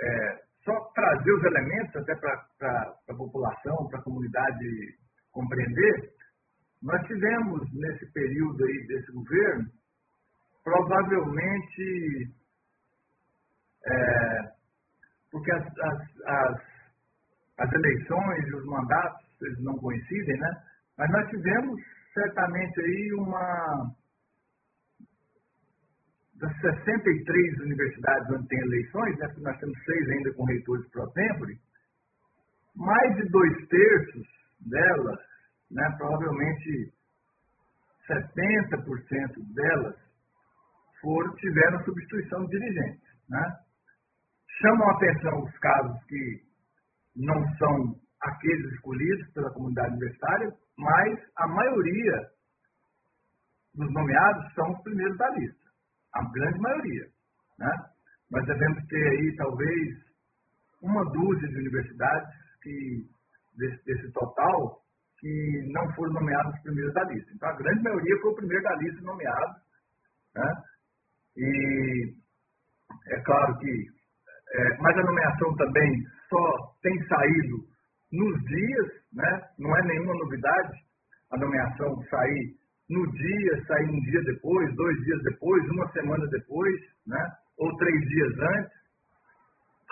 é, 0.00 0.40
só 0.64 0.78
trazer 0.94 1.32
os 1.32 1.44
elementos 1.44 1.96
até 1.96 2.14
para 2.16 2.94
a 3.08 3.14
população, 3.14 3.88
para 3.88 3.98
a 3.98 4.02
comunidade 4.02 4.98
compreender, 5.32 6.12
nós 6.82 7.04
tivemos 7.06 7.72
nesse 7.74 8.06
período 8.12 8.64
aí 8.64 8.86
desse 8.86 9.12
governo, 9.12 9.66
provavelmente, 10.62 12.32
é, 13.86 14.38
porque 15.30 15.50
as, 15.52 15.66
as, 15.66 16.20
as, 16.26 16.62
as 17.58 17.72
eleições 17.72 18.46
e 18.46 18.54
os 18.54 18.66
mandatos 18.66 19.27
eles 19.42 19.62
não 19.62 19.76
coincidem, 19.78 20.38
né? 20.38 20.62
Mas 20.96 21.10
nós 21.10 21.28
tivemos 21.28 21.80
certamente 22.12 22.80
aí 22.80 23.12
uma 23.14 23.94
das 26.34 26.60
63 26.60 27.60
universidades 27.60 28.30
onde 28.30 28.48
tem 28.48 28.58
eleições, 28.60 29.18
né, 29.18 29.34
nós 29.38 29.58
temos 29.58 29.84
seis 29.84 30.08
ainda 30.08 30.32
com 30.34 30.44
reitores 30.44 30.88
pro 30.90 31.10
tempore, 31.10 31.58
mais 32.76 33.16
de 33.16 33.28
dois 33.28 33.68
terços 33.68 34.26
delas, 34.60 35.18
né, 35.70 35.94
provavelmente 35.98 36.92
70% 38.06 39.54
delas, 39.54 39.96
foram, 41.00 41.34
tiveram 41.36 41.84
substituição 41.84 42.44
de 42.46 42.58
dirigentes. 42.58 43.08
Né? 43.28 43.58
chamam 44.60 44.88
a 44.88 44.92
atenção 44.92 45.44
os 45.44 45.58
casos 45.58 46.04
que 46.04 46.42
não 47.16 47.56
são 47.56 47.94
aqueles 48.22 48.72
escolhidos 48.72 49.32
pela 49.32 49.52
comunidade 49.52 49.92
universitária, 49.92 50.52
mas 50.76 51.18
a 51.36 51.46
maioria 51.46 52.28
dos 53.74 53.92
nomeados 53.92 54.54
são 54.54 54.70
os 54.72 54.82
primeiros 54.82 55.16
da 55.16 55.28
lista, 55.30 55.70
a 56.14 56.24
grande 56.32 56.58
maioria. 56.58 57.06
Né? 57.58 57.72
Nós 58.30 58.44
devemos 58.46 58.86
ter 58.86 59.08
aí, 59.08 59.36
talvez, 59.36 60.08
uma 60.82 61.04
dúzia 61.04 61.48
de 61.48 61.56
universidades 61.58 62.34
que, 62.62 63.06
desse, 63.56 63.84
desse 63.84 64.12
total 64.12 64.82
que 65.18 65.72
não 65.72 65.92
foram 65.94 66.12
nomeados 66.12 66.54
os 66.54 66.62
primeiros 66.62 66.94
da 66.94 67.04
lista. 67.04 67.32
Então, 67.34 67.48
a 67.48 67.56
grande 67.56 67.82
maioria 67.82 68.20
foi 68.20 68.30
o 68.30 68.36
primeiro 68.36 68.62
da 68.62 68.76
lista 68.76 69.00
nomeado. 69.02 69.60
Né? 70.34 70.62
E 71.36 72.14
é 73.08 73.20
claro 73.22 73.58
que, 73.58 73.86
é, 74.54 74.76
mas 74.80 74.96
a 74.96 75.02
nomeação 75.02 75.56
também 75.56 76.04
só 76.28 76.74
tem 76.82 76.94
saído 77.06 77.67
nos 78.12 78.40
dias, 78.44 78.86
né? 79.12 79.42
não 79.58 79.76
é 79.76 79.82
nenhuma 79.82 80.14
novidade 80.14 80.72
a 81.30 81.36
nomeação 81.36 82.02
sair 82.10 82.56
no 82.88 83.06
dia, 83.12 83.64
sair 83.66 83.90
um 83.90 84.00
dia 84.00 84.22
depois, 84.22 84.74
dois 84.74 84.96
dias 85.04 85.22
depois, 85.24 85.62
uma 85.70 85.92
semana 85.92 86.26
depois, 86.28 86.80
né? 87.06 87.22
ou 87.58 87.76
três 87.76 88.00
dias 88.00 88.32
antes. 88.38 88.78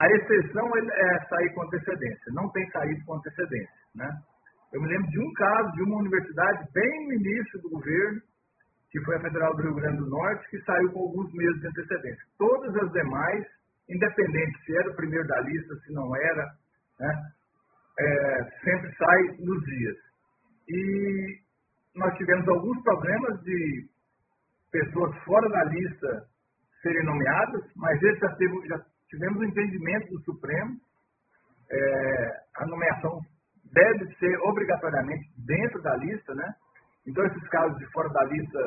A 0.00 0.06
exceção 0.12 0.70
é 0.76 1.26
sair 1.28 1.54
com 1.54 1.62
antecedência, 1.62 2.32
não 2.32 2.50
tem 2.52 2.70
saído 2.70 3.04
com 3.04 3.14
antecedência. 3.14 3.74
Né? 3.94 4.10
Eu 4.72 4.82
me 4.82 4.88
lembro 4.88 5.10
de 5.10 5.20
um 5.20 5.32
caso 5.32 5.72
de 5.72 5.82
uma 5.82 5.98
universidade 5.98 6.68
bem 6.72 7.06
no 7.06 7.14
início 7.14 7.60
do 7.62 7.70
governo, 7.70 8.20
que 8.90 9.00
foi 9.04 9.16
a 9.16 9.20
Federal 9.20 9.54
do 9.56 9.62
Rio 9.62 9.74
Grande 9.74 9.98
do 9.98 10.08
Norte, 10.08 10.48
que 10.50 10.60
saiu 10.62 10.92
com 10.92 11.00
alguns 11.00 11.32
meses 11.34 11.60
de 11.60 11.68
antecedência. 11.68 12.24
Todas 12.38 12.74
as 12.76 12.92
demais, 12.92 13.46
independente 13.88 14.64
se 14.64 14.76
era 14.76 14.90
o 14.90 14.96
primeiro 14.96 15.26
da 15.26 15.40
lista, 15.40 15.74
se 15.76 15.92
não 15.92 16.16
era, 16.16 16.44
né, 17.00 17.22
é, 17.98 18.44
sempre 18.62 18.94
sai 18.96 19.22
nos 19.38 19.64
dias. 19.64 19.96
E 20.68 21.38
nós 21.94 22.14
tivemos 22.16 22.46
alguns 22.48 22.82
problemas 22.82 23.40
de 23.42 23.88
pessoas 24.70 25.16
fora 25.24 25.48
da 25.48 25.64
lista 25.64 26.24
serem 26.82 27.04
nomeadas, 27.04 27.62
mas 27.76 28.02
esse 28.02 28.20
já, 28.20 28.34
teve, 28.36 28.68
já 28.68 28.78
tivemos 29.08 29.38
o 29.38 29.40
um 29.40 29.44
entendimento 29.44 30.08
do 30.08 30.20
Supremo. 30.22 30.76
É, 31.70 32.42
a 32.58 32.66
nomeação 32.66 33.20
deve 33.72 34.14
ser 34.16 34.36
obrigatoriamente 34.42 35.28
dentro 35.46 35.82
da 35.82 35.96
lista, 35.96 36.34
né? 36.34 36.54
Então, 37.06 37.24
esses 37.26 37.48
casos 37.48 37.76
de 37.78 37.86
fora 37.92 38.08
da 38.10 38.24
lista 38.24 38.58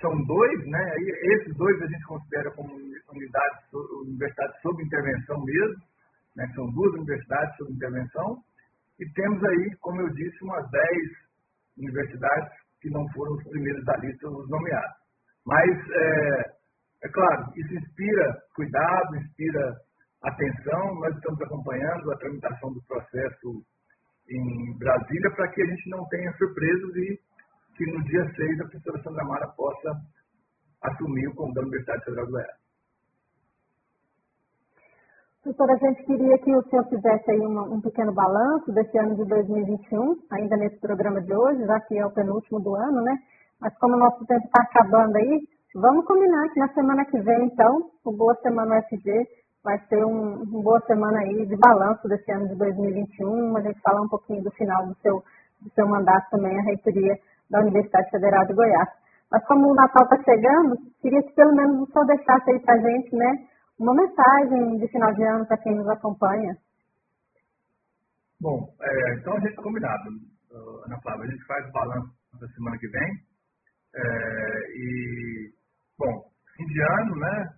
são 0.00 0.12
dois, 0.24 0.66
né? 0.66 0.94
E 0.98 1.34
esses 1.34 1.56
dois 1.56 1.80
a 1.82 1.86
gente 1.86 2.04
considera 2.04 2.50
como 2.52 2.74
unidades, 2.74 3.72
universidades 4.06 4.60
sob 4.60 4.82
intervenção 4.82 5.42
mesmo, 5.44 5.82
né? 6.36 6.50
São 6.54 6.66
duas 6.72 6.92
universidades 6.94 7.56
sob 7.56 7.72
intervenção. 7.72 8.42
E 8.98 9.12
temos 9.12 9.42
aí, 9.44 9.76
como 9.80 10.00
eu 10.00 10.08
disse, 10.14 10.42
umas 10.42 10.68
dez 10.70 11.10
universidades 11.78 12.52
que 12.80 12.90
não 12.90 13.06
foram 13.12 13.34
os 13.34 13.44
primeiros 13.44 13.84
da 13.84 13.96
lista 13.98 14.28
os 14.28 14.48
nomeados. 14.48 14.96
Mas, 15.44 15.70
é, 15.90 16.40
é 17.04 17.08
claro, 17.08 17.52
isso 17.56 17.74
inspira 17.74 18.42
cuidado, 18.54 19.16
inspira 19.16 19.76
atenção. 20.22 20.94
Nós 20.96 21.14
estamos 21.14 21.40
acompanhando 21.42 22.10
a 22.10 22.18
tramitação 22.18 22.72
do 22.72 22.82
processo 22.84 23.62
em 24.28 24.78
Brasília 24.78 25.30
para 25.36 25.48
que 25.48 25.62
a 25.62 25.66
gente 25.66 25.90
não 25.90 26.04
tenha 26.08 26.32
surpresas 26.32 26.96
e 26.96 27.20
que 27.76 27.86
no 27.86 28.02
dia 28.04 28.24
6 28.34 28.60
a 28.60 28.64
professora 28.64 29.02
Sandra 29.02 29.24
Mara 29.24 29.48
possa 29.48 29.92
assumir 30.82 31.28
o 31.28 31.34
comando 31.34 31.54
da 31.54 31.60
Universidade 31.62 32.04
Federal 32.04 32.26
do 32.26 32.32
Goiás. 32.32 32.65
Doutora, 35.46 35.74
a 35.74 35.76
gente 35.76 36.02
queria 36.02 36.36
que 36.38 36.52
o 36.56 36.62
senhor 36.64 36.84
fizesse 36.88 37.30
aí 37.30 37.38
uma, 37.38 37.62
um 37.62 37.80
pequeno 37.80 38.12
balanço 38.12 38.72
desse 38.72 38.98
ano 38.98 39.14
de 39.14 39.24
2021, 39.26 40.16
ainda 40.32 40.56
nesse 40.56 40.76
programa 40.80 41.20
de 41.20 41.32
hoje, 41.32 41.64
já 41.64 41.78
que 41.82 41.96
é 41.96 42.04
o 42.04 42.10
penúltimo 42.10 42.58
do 42.58 42.74
ano, 42.74 43.00
né? 43.00 43.16
Mas 43.60 43.72
como 43.78 43.94
o 43.94 43.98
nosso 43.98 44.26
tempo 44.26 44.44
está 44.44 44.64
acabando 44.64 45.14
aí, 45.14 45.46
vamos 45.76 46.04
combinar 46.04 46.48
que 46.48 46.58
na 46.58 46.66
semana 46.74 47.04
que 47.04 47.20
vem, 47.20 47.44
então, 47.46 47.78
o 48.04 48.10
Boa 48.10 48.34
Semana 48.42 48.80
UFG 48.80 49.24
vai 49.62 49.78
ser 49.88 50.04
um, 50.04 50.42
uma 50.42 50.62
boa 50.64 50.80
semana 50.80 51.20
aí 51.20 51.46
de 51.46 51.56
balanço 51.56 52.08
desse 52.08 52.28
ano 52.32 52.48
de 52.48 52.56
2021, 52.56 53.56
a 53.56 53.60
gente 53.60 53.80
falar 53.82 54.02
um 54.02 54.08
pouquinho 54.08 54.42
do 54.42 54.50
final 54.50 54.84
do 54.84 54.96
seu, 54.96 55.22
do 55.62 55.70
seu 55.76 55.86
mandato 55.86 56.28
também, 56.28 56.58
a 56.58 56.62
reitoria 56.62 57.16
da 57.48 57.60
Universidade 57.60 58.10
Federal 58.10 58.44
de 58.46 58.52
Goiás. 58.52 58.88
Mas 59.30 59.46
como 59.46 59.70
o 59.70 59.74
Natal 59.76 60.02
está 60.02 60.16
chegando, 60.24 60.76
queria 61.00 61.22
que 61.22 61.34
pelo 61.34 61.54
menos 61.54 61.82
o 61.82 61.92
senhor 61.92 62.04
deixasse 62.04 62.50
aí 62.50 62.58
para 62.58 62.74
a 62.74 62.78
gente, 62.78 63.14
né, 63.14 63.46
uma 63.78 63.94
mensagem 63.94 64.78
de 64.78 64.88
final 64.88 65.12
de 65.14 65.22
ano 65.24 65.46
para 65.46 65.58
quem 65.58 65.74
nos 65.74 65.88
acompanha. 65.88 66.56
Bom, 68.40 68.68
é, 68.80 69.14
então 69.14 69.36
a 69.36 69.40
gente 69.40 69.54
combinado, 69.56 70.10
Ana 70.84 71.00
Flávia, 71.00 71.24
a 71.24 71.30
gente 71.30 71.44
faz 71.46 71.66
o 71.68 71.72
balanço 71.72 72.12
da 72.40 72.48
semana 72.48 72.78
que 72.78 72.88
vem. 72.88 73.10
É, 73.94 74.58
e, 74.76 75.52
bom, 75.98 76.30
fim 76.56 76.66
de 76.66 76.82
ano, 76.82 77.16
né? 77.16 77.54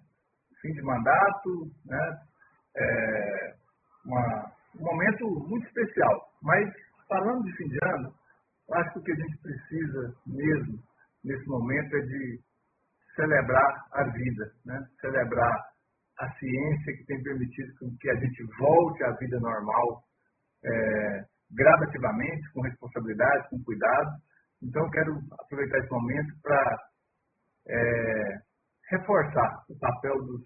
Fim 0.61 0.73
de 0.73 0.83
mandato, 0.83 1.71
né? 1.85 2.19
É, 2.77 3.55
uma, 4.05 4.53
um 4.79 4.85
momento 4.85 5.49
muito 5.49 5.67
especial. 5.67 6.33
Mas, 6.43 6.69
falando 7.09 7.43
de 7.45 7.57
fim 7.57 7.69
de 7.69 7.79
ano, 7.83 8.13
acho 8.75 8.93
que 8.93 8.99
o 8.99 9.03
que 9.03 9.13
a 9.13 9.17
gente 9.17 9.39
precisa 9.39 10.15
mesmo 10.27 10.79
nesse 11.25 11.47
momento 11.49 11.97
é 11.97 12.01
de 12.01 12.41
celebrar 13.17 13.87
a 13.93 14.05
vida, 14.05 14.53
né? 14.65 14.87
Celebrar 15.01 15.68
a 16.19 16.31
ciência 16.33 16.97
que 16.97 17.05
tem 17.07 17.23
permitido 17.23 17.73
que 18.01 18.11
a 18.11 18.15
gente 18.17 18.43
volte 18.59 19.05
à 19.05 19.13
vida 19.13 19.39
normal 19.39 20.03
é, 20.65 21.25
gradativamente, 21.53 22.53
com 22.53 22.63
responsabilidade, 22.63 23.49
com 23.51 23.63
cuidado. 23.63 24.11
Então, 24.63 24.83
eu 24.85 24.91
quero 24.91 25.13
aproveitar 25.41 25.79
esse 25.79 25.91
momento 25.91 26.35
para 26.43 26.79
é, 27.69 28.39
reforçar 28.91 29.65
o 29.69 29.79
papel 29.79 30.19
dos, 30.25 30.43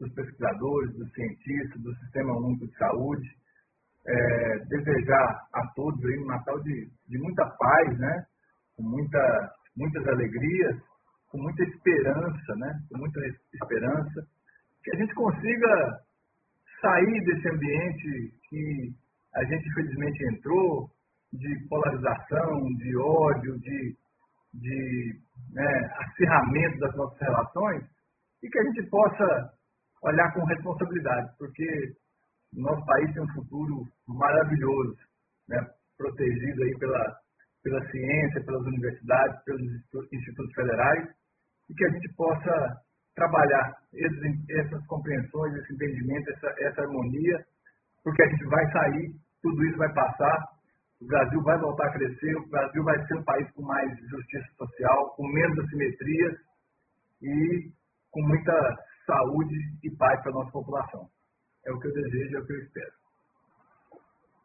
dos, 0.00 0.14
pesquisadores, 0.14 0.96
dos 0.96 1.12
cientistas, 1.12 1.82
do 1.82 1.94
Sistema 1.96 2.34
Único 2.38 2.66
de 2.66 2.76
Saúde, 2.78 3.28
é, 4.06 4.58
desejar 4.66 5.46
a 5.52 5.66
todos 5.74 6.02
aí 6.04 6.18
um 6.18 6.26
Natal 6.26 6.58
de, 6.62 6.90
de 7.08 7.18
muita 7.18 7.44
paz, 7.58 7.98
né? 7.98 8.24
com 8.76 8.82
muita, 8.82 9.52
muitas 9.76 10.06
alegrias, 10.08 10.80
com 11.28 11.38
muita 11.38 11.62
esperança, 11.64 12.56
né? 12.56 12.80
com 12.90 12.98
muita 12.98 13.20
esperança 13.52 14.26
que 14.82 14.96
a 14.96 14.98
gente 14.98 15.14
consiga 15.14 16.00
sair 16.80 17.24
desse 17.24 17.48
ambiente 17.48 18.34
que 18.48 18.94
a 19.34 19.44
gente 19.44 19.68
infelizmente 19.68 20.24
entrou, 20.34 20.90
de 21.32 21.68
polarização, 21.68 22.62
de 22.76 22.96
ódio, 22.96 23.58
de, 23.60 23.96
de 24.52 25.20
né, 25.52 25.94
acirramento 25.98 26.78
das 26.78 26.94
nossas 26.94 27.18
relações, 27.20 27.84
e 28.42 28.48
que 28.48 28.58
a 28.58 28.64
gente 28.64 28.82
possa 28.90 29.52
olhar 30.02 30.32
com 30.34 30.44
responsabilidade, 30.44 31.32
porque 31.38 31.94
o 32.54 32.60
nosso 32.60 32.84
país 32.84 33.12
tem 33.14 33.22
um 33.22 33.32
futuro 33.32 33.84
maravilhoso, 34.06 34.98
né, 35.48 35.58
protegido 35.96 36.62
aí 36.64 36.78
pela, 36.78 37.16
pela 37.62 37.90
ciência, 37.90 38.44
pelas 38.44 38.66
universidades, 38.66 39.42
pelos 39.44 39.62
institutos 40.12 40.54
federais, 40.54 41.08
e 41.70 41.74
que 41.74 41.84
a 41.86 41.90
gente 41.90 42.12
possa 42.14 42.82
trabalhar 43.14 43.76
esses, 43.92 44.50
essas 44.50 44.86
compreensões, 44.86 45.54
esse 45.54 45.74
entendimento, 45.74 46.30
essa, 46.30 46.54
essa 46.58 46.82
harmonia, 46.82 47.44
porque 48.02 48.22
a 48.22 48.28
gente 48.28 48.44
vai 48.46 48.72
sair, 48.72 49.14
tudo 49.42 49.64
isso 49.64 49.76
vai 49.76 49.92
passar, 49.92 50.48
o 51.00 51.06
Brasil 51.06 51.42
vai 51.42 51.58
voltar 51.58 51.88
a 51.88 51.92
crescer, 51.92 52.36
o 52.36 52.48
Brasil 52.48 52.84
vai 52.84 53.06
ser 53.06 53.14
um 53.16 53.24
país 53.24 53.50
com 53.52 53.62
mais 53.62 53.90
justiça 54.08 54.48
social, 54.56 55.10
com 55.16 55.26
menos 55.28 55.58
assimetrias 55.58 56.38
e 57.20 57.72
com 58.10 58.22
muita 58.22 58.52
saúde 59.06 59.56
e 59.82 59.90
paz 59.96 60.20
para 60.22 60.30
a 60.30 60.34
nossa 60.34 60.52
população. 60.52 61.08
É 61.66 61.72
o 61.72 61.78
que 61.78 61.88
eu 61.88 61.92
desejo, 61.92 62.36
é 62.36 62.40
o 62.40 62.46
que 62.46 62.52
eu 62.52 62.58
espero. 62.58 62.92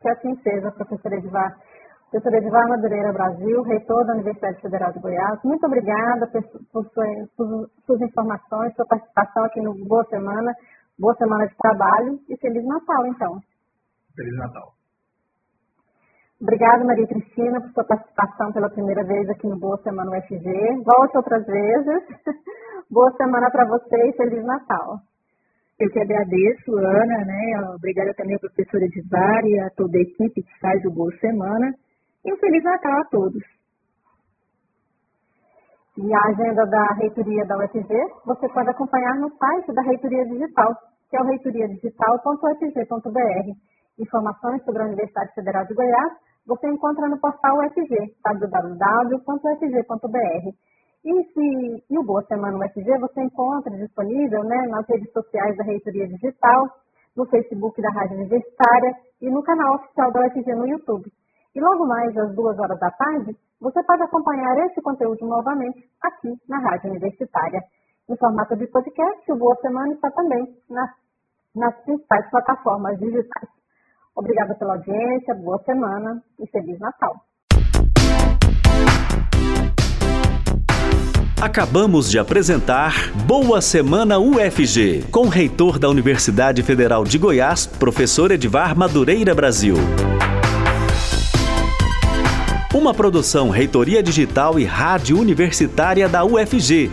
Que 0.02 0.10
assim 0.10 0.36
seja, 0.42 0.72
professor 0.72 1.14
Edvar. 1.14 1.58
Doutor 2.12 2.34
Edivar 2.36 2.70
Madureira 2.70 3.12
Brasil, 3.12 3.62
reitor 3.64 4.06
da 4.06 4.14
Universidade 4.14 4.62
Federal 4.62 4.94
de 4.94 5.00
Goiás, 5.00 5.44
muito 5.44 5.66
obrigada 5.66 6.26
por, 6.72 6.86
suas, 6.88 7.30
por 7.36 7.70
suas 7.86 8.02
informações, 8.02 8.74
sua 8.76 8.86
participação 8.86 9.44
aqui 9.44 9.60
no 9.62 9.74
Boa 9.86 10.06
Semana, 10.06 10.56
boa 10.98 11.14
semana 11.16 11.46
de 11.46 11.56
trabalho 11.58 12.18
e 12.30 12.38
Feliz 12.38 12.66
Natal, 12.66 13.06
então. 13.08 13.42
Feliz 14.16 14.38
Natal. 14.38 14.72
Obrigada, 16.42 16.86
Maria 16.86 17.08
Cristina, 17.08 17.60
por 17.60 17.72
sua 17.72 17.84
participação 17.84 18.54
pela 18.54 18.70
primeira 18.70 19.04
vez 19.04 19.30
aqui 19.30 19.46
no 19.46 19.60
Boa 19.60 19.78
Semana 19.84 20.12
UFG. 20.12 20.84
Volte 20.86 21.18
outras 21.18 21.46
vezes. 21.46 22.04
Boa 22.90 23.12
semana 23.18 23.52
para 23.52 23.66
você 23.66 23.98
e 24.10 24.14
Feliz 24.14 24.46
Natal. 24.46 25.00
Eu 25.78 25.90
que 25.92 26.00
agradeço, 26.00 26.78
Ana, 26.78 27.26
né? 27.26 27.70
Obrigada 27.76 28.14
também 28.14 28.36
ao 28.36 28.40
professor 28.40 28.82
Edvar 28.82 29.46
e 29.46 29.60
a 29.60 29.70
toda 29.72 29.98
a 29.98 30.02
equipe 30.02 30.42
que 30.42 30.60
faz 30.62 30.86
o 30.86 30.92
Boa 30.92 31.12
Semana. 31.20 31.74
E 32.26 32.34
um 32.34 32.38
Feliz 32.38 32.64
Natal 32.64 33.00
a 33.00 33.06
todos. 33.06 33.44
E 35.98 36.14
a 36.14 36.22
agenda 36.28 36.66
da 36.66 36.94
reitoria 36.94 37.46
da 37.46 37.58
UFG 37.58 37.88
você 38.26 38.48
pode 38.50 38.70
acompanhar 38.70 39.16
no 39.16 39.30
site 39.36 39.74
da 39.74 39.82
Reitoria 39.82 40.26
Digital, 40.26 40.76
que 41.10 41.18
é 41.18 41.22
o 41.22 41.26
reitoriadigital.ufg.br. 41.26 43.52
Informações 44.00 44.64
sobre 44.64 44.84
a 44.84 44.86
Universidade 44.86 45.34
Federal 45.34 45.66
de 45.66 45.74
Goiás 45.74 46.14
você 46.48 46.68
encontra 46.70 47.10
no 47.10 47.20
portal 47.20 47.58
UFG, 47.58 48.16
www.ufg.br. 48.24 49.26
E, 51.04 51.24
se, 51.34 51.84
e 51.90 51.98
o 51.98 52.04
Boa 52.04 52.24
Semana 52.24 52.58
UFG 52.58 52.98
você 53.00 53.22
encontra 53.22 53.76
disponível 53.76 54.42
né, 54.44 54.68
nas 54.70 54.88
redes 54.88 55.12
sociais 55.12 55.58
da 55.58 55.66
Reitoria 55.66 56.08
Digital, 56.08 56.70
no 57.16 57.26
Facebook 57.26 57.82
da 57.82 57.90
Rádio 57.90 58.18
Universitária 58.18 58.96
e 59.22 59.30
no 59.30 59.44
canal 59.44 59.76
oficial 59.76 60.12
da 60.12 60.26
UFG 60.26 60.56
no 60.56 60.68
YouTube. 60.68 61.12
E 61.58 61.60
logo 61.60 61.88
mais 61.88 62.16
às 62.16 62.36
duas 62.36 62.56
horas 62.60 62.80
da 62.80 62.92
tarde, 62.92 63.36
você 63.60 63.82
pode 63.82 64.04
acompanhar 64.04 64.56
esse 64.68 64.80
conteúdo 64.80 65.26
novamente 65.26 65.90
aqui 66.04 66.32
na 66.48 66.60
Rádio 66.60 66.92
Universitária. 66.92 67.64
Em 68.08 68.16
formato 68.16 68.56
de 68.56 68.68
podcast, 68.68 69.32
o 69.32 69.36
Boa 69.36 69.56
Semana 69.56 69.92
está 69.92 70.12
também 70.12 70.56
nas, 70.70 70.92
nas 71.56 71.76
principais 71.84 72.30
plataformas 72.30 73.00
digitais. 73.00 73.50
Obrigada 74.16 74.54
pela 74.54 74.74
audiência, 74.74 75.34
boa 75.34 75.58
semana 75.64 76.22
e 76.40 76.48
Feliz 76.48 76.80
Natal. 76.80 77.16
Acabamos 81.42 82.12
de 82.12 82.20
apresentar 82.20 82.94
Boa 83.28 83.62
Semana 83.62 84.20
UFG, 84.20 85.10
com 85.12 85.22
o 85.22 85.30
reitor 85.30 85.80
da 85.80 85.90
Universidade 85.90 86.62
Federal 86.62 87.04
de 87.04 87.18
Goiás, 87.18 87.66
professor 87.66 88.30
Edvar 88.32 88.78
Madureira 88.78 89.34
Brasil. 89.34 89.76
Uma 92.78 92.94
produção 92.94 93.50
Reitoria 93.50 94.04
Digital 94.04 94.60
e 94.60 94.64
Rádio 94.64 95.20
Universitária 95.20 96.08
da 96.08 96.24
UFG. 96.24 96.92